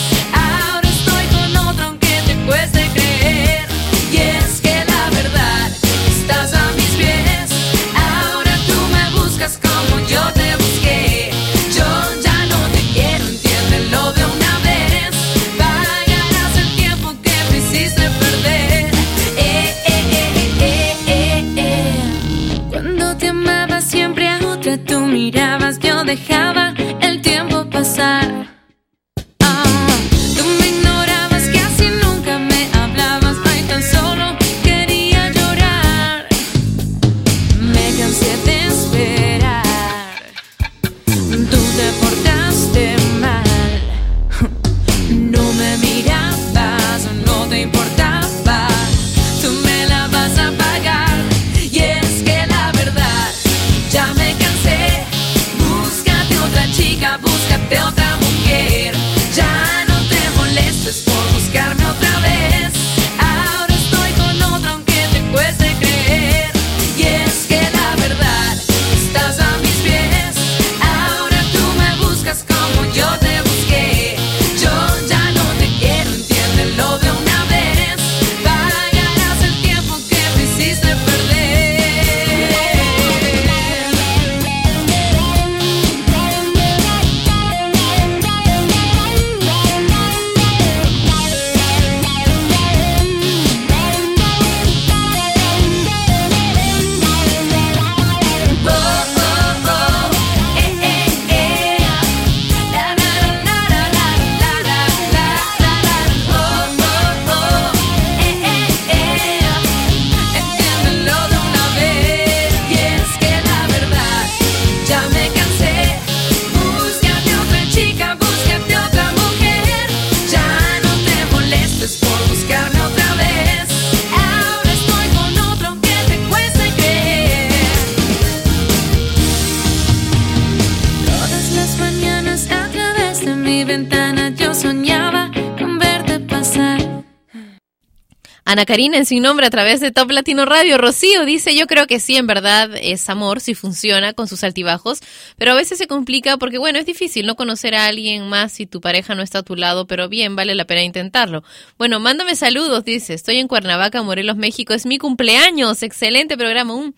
[138.61, 140.77] Ana Karina en sin nombre a través de Top Latino Radio.
[140.77, 145.01] Rocío dice, yo creo que sí, en verdad es amor, si funciona con sus altibajos,
[145.39, 148.67] pero a veces se complica porque, bueno, es difícil no conocer a alguien más si
[148.67, 151.43] tu pareja no está a tu lado, pero bien, vale la pena intentarlo.
[151.79, 156.95] Bueno, mándame saludos, dice, estoy en Cuernavaca, Morelos, México, es mi cumpleaños, excelente programa, un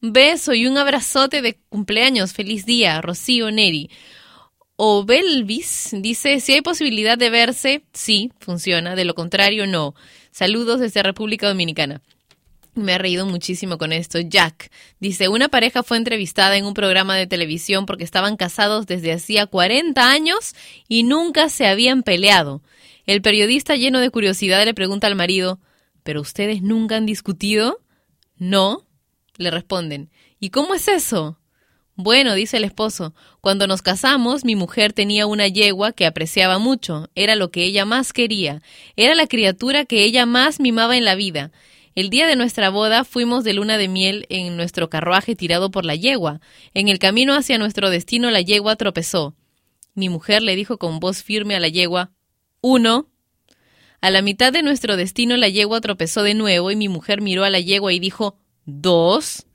[0.00, 3.90] beso y un abrazote de cumpleaños, feliz día, Rocío Neri.
[4.78, 9.94] O Belvis dice, si hay posibilidad de verse, sí, funciona, de lo contrario, no.
[10.36, 12.02] Saludos desde República Dominicana.
[12.74, 14.20] Me ha reído muchísimo con esto.
[14.20, 19.14] Jack dice, una pareja fue entrevistada en un programa de televisión porque estaban casados desde
[19.14, 20.54] hacía 40 años
[20.88, 22.60] y nunca se habían peleado.
[23.06, 25.58] El periodista lleno de curiosidad le pregunta al marido,
[26.02, 27.80] ¿pero ustedes nunca han discutido?
[28.36, 28.86] No,
[29.38, 30.10] le responden.
[30.38, 31.38] ¿Y cómo es eso?
[31.98, 37.08] Bueno, dice el esposo, cuando nos casamos mi mujer tenía una yegua que apreciaba mucho,
[37.14, 38.60] era lo que ella más quería,
[38.96, 41.52] era la criatura que ella más mimaba en la vida.
[41.94, 45.86] El día de nuestra boda fuimos de luna de miel en nuestro carruaje tirado por
[45.86, 46.42] la yegua.
[46.74, 49.34] En el camino hacia nuestro destino la yegua tropezó.
[49.94, 52.12] Mi mujer le dijo con voz firme a la yegua,
[52.60, 53.08] uno.
[54.02, 57.44] A la mitad de nuestro destino la yegua tropezó de nuevo y mi mujer miró
[57.44, 58.36] a la yegua y dijo,
[58.66, 59.45] dos.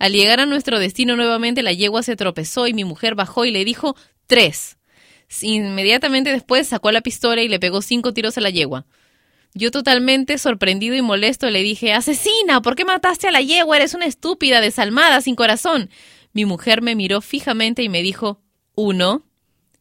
[0.00, 3.50] Al llegar a nuestro destino nuevamente, la yegua se tropezó y mi mujer bajó y
[3.50, 3.94] le dijo
[4.26, 4.78] tres.
[5.42, 8.86] Inmediatamente después sacó la pistola y le pegó cinco tiros a la yegua.
[9.52, 13.76] Yo totalmente sorprendido y molesto le dije, Asesina, ¿por qué mataste a la yegua?
[13.76, 15.90] Eres una estúpida, desalmada, sin corazón.
[16.32, 18.40] Mi mujer me miró fijamente y me dijo,
[18.74, 19.26] uno.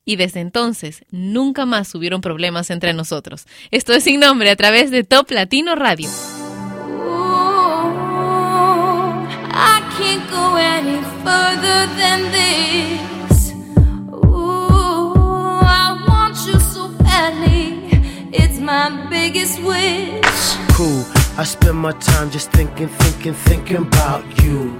[0.04, 3.46] Y desde entonces nunca más hubieron problemas entre nosotros.
[3.72, 6.10] Esto es sin nombre a través de Top Latino Radio.
[10.80, 13.52] Any further than this.
[14.14, 15.12] Ooh,
[15.84, 17.90] I want you so badly.
[18.32, 20.42] It's my biggest wish.
[20.78, 21.04] Cool.
[21.38, 24.80] I spend my time just thinking, thinking, thinking about you.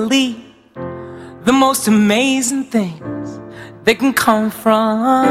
[0.00, 0.40] believe
[1.44, 3.40] the most amazing things
[3.84, 5.29] they can come from.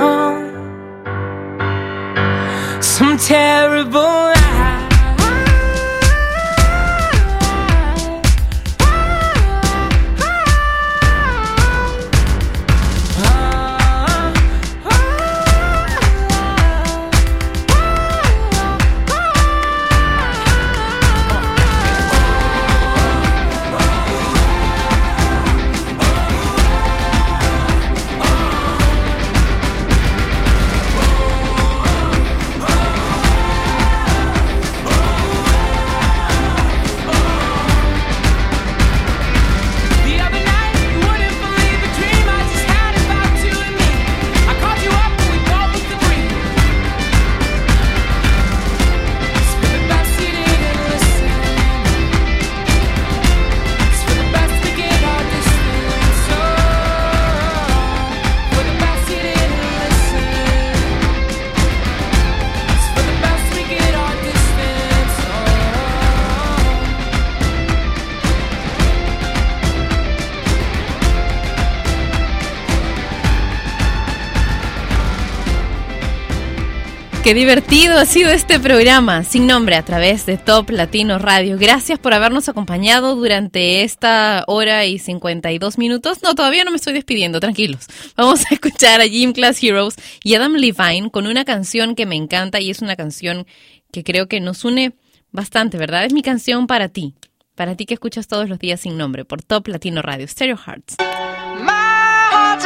[77.29, 81.59] Qué divertido ha sido este programa sin nombre a través de Top Latino Radio.
[81.59, 86.23] Gracias por habernos acompañado durante esta hora y 52 minutos.
[86.23, 87.85] No, todavía no me estoy despidiendo, tranquilos.
[88.17, 89.93] Vamos a escuchar a Gym Class Heroes
[90.23, 93.45] y Adam Levine con una canción que me encanta y es una canción
[93.91, 94.93] que creo que nos une
[95.31, 96.05] bastante, ¿verdad?
[96.05, 97.13] Es mi canción para ti,
[97.53, 100.95] para ti que escuchas todos los días sin nombre por Top Latino Radio, Stereo Hearts.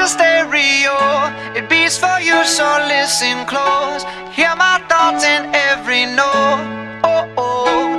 [0.07, 0.97] stereo.
[1.55, 4.03] It beats for you, so listen close.
[4.33, 6.61] Hear my thoughts in every note.
[7.03, 7.93] Oh, oh.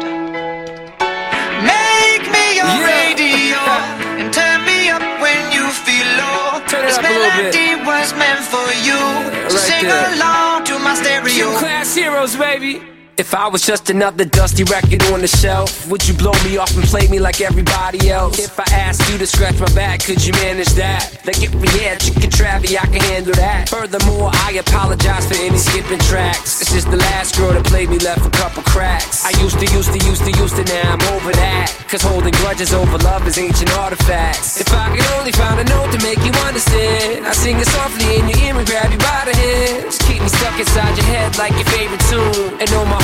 [1.63, 2.95] Make me your yeah.
[2.99, 3.63] radio
[4.21, 6.61] and turn me up when you feel low.
[6.67, 8.99] Turn this melody was meant for you.
[8.99, 10.15] Yeah, right so sing there.
[10.15, 11.33] along to my stereo.
[11.33, 12.83] Two class heroes, baby.
[13.17, 16.75] If I was just another dusty record on the shelf, would you blow me off
[16.75, 18.41] and play me like everybody else?
[18.41, 21.23] If I asked you to scratch my back, could you manage that?
[21.25, 23.69] Like if we had chicken trappy, I can handle that.
[23.69, 26.61] Furthermore, I apologize for any skipping tracks.
[26.61, 29.25] It's just the last girl that played me left a couple cracks.
[29.25, 31.71] I used to, used to, used to, used to, now I'm over that.
[31.87, 34.59] Cause holding grudges over love is ancient artifacts.
[34.61, 38.19] If I could only find a note to make you understand, I sing it softly
[38.19, 40.03] in your ear and grab you by the hands.
[40.03, 42.59] Keep me stuck inside your head like your favorite tune.
[42.59, 43.04] And know my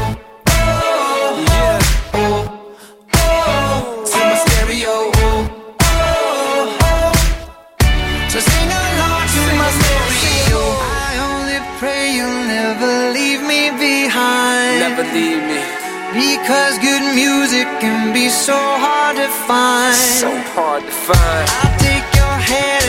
[15.09, 15.61] leave me.
[16.13, 19.95] Because good music can be so hard to find.
[19.95, 21.45] So hard to find.
[21.63, 22.80] I'll take your hand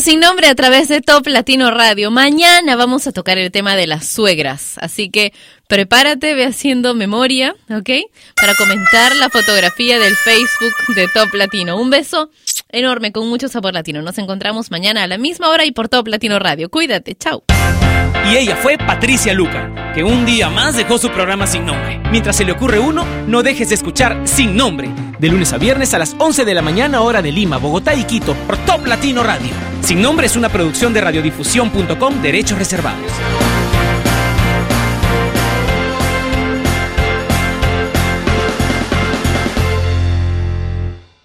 [0.00, 2.10] Sin nombre a través de Top Latino Radio.
[2.10, 5.32] Mañana vamos a tocar el tema de las suegras, así que
[5.68, 7.90] prepárate, ve haciendo memoria, ¿ok?
[8.34, 11.80] Para comentar la fotografía del Facebook de Top Latino.
[11.80, 12.30] Un beso
[12.70, 14.02] enorme con mucho sabor latino.
[14.02, 16.68] Nos encontramos mañana a la misma hora y por Top Latino Radio.
[16.70, 17.44] Cuídate, chao.
[18.30, 22.00] Y ella fue Patricia Luca, que un día más dejó su programa sin nombre.
[22.10, 25.94] Mientras se le ocurre uno, no dejes de escuchar Sin Nombre, de lunes a viernes
[25.94, 29.22] a las 11 de la mañana hora de Lima, Bogotá y Quito, por Top Latino
[29.22, 29.73] Radio.
[29.84, 33.12] Sin Nombre es una producción de radiodifusión.com, derechos reservados.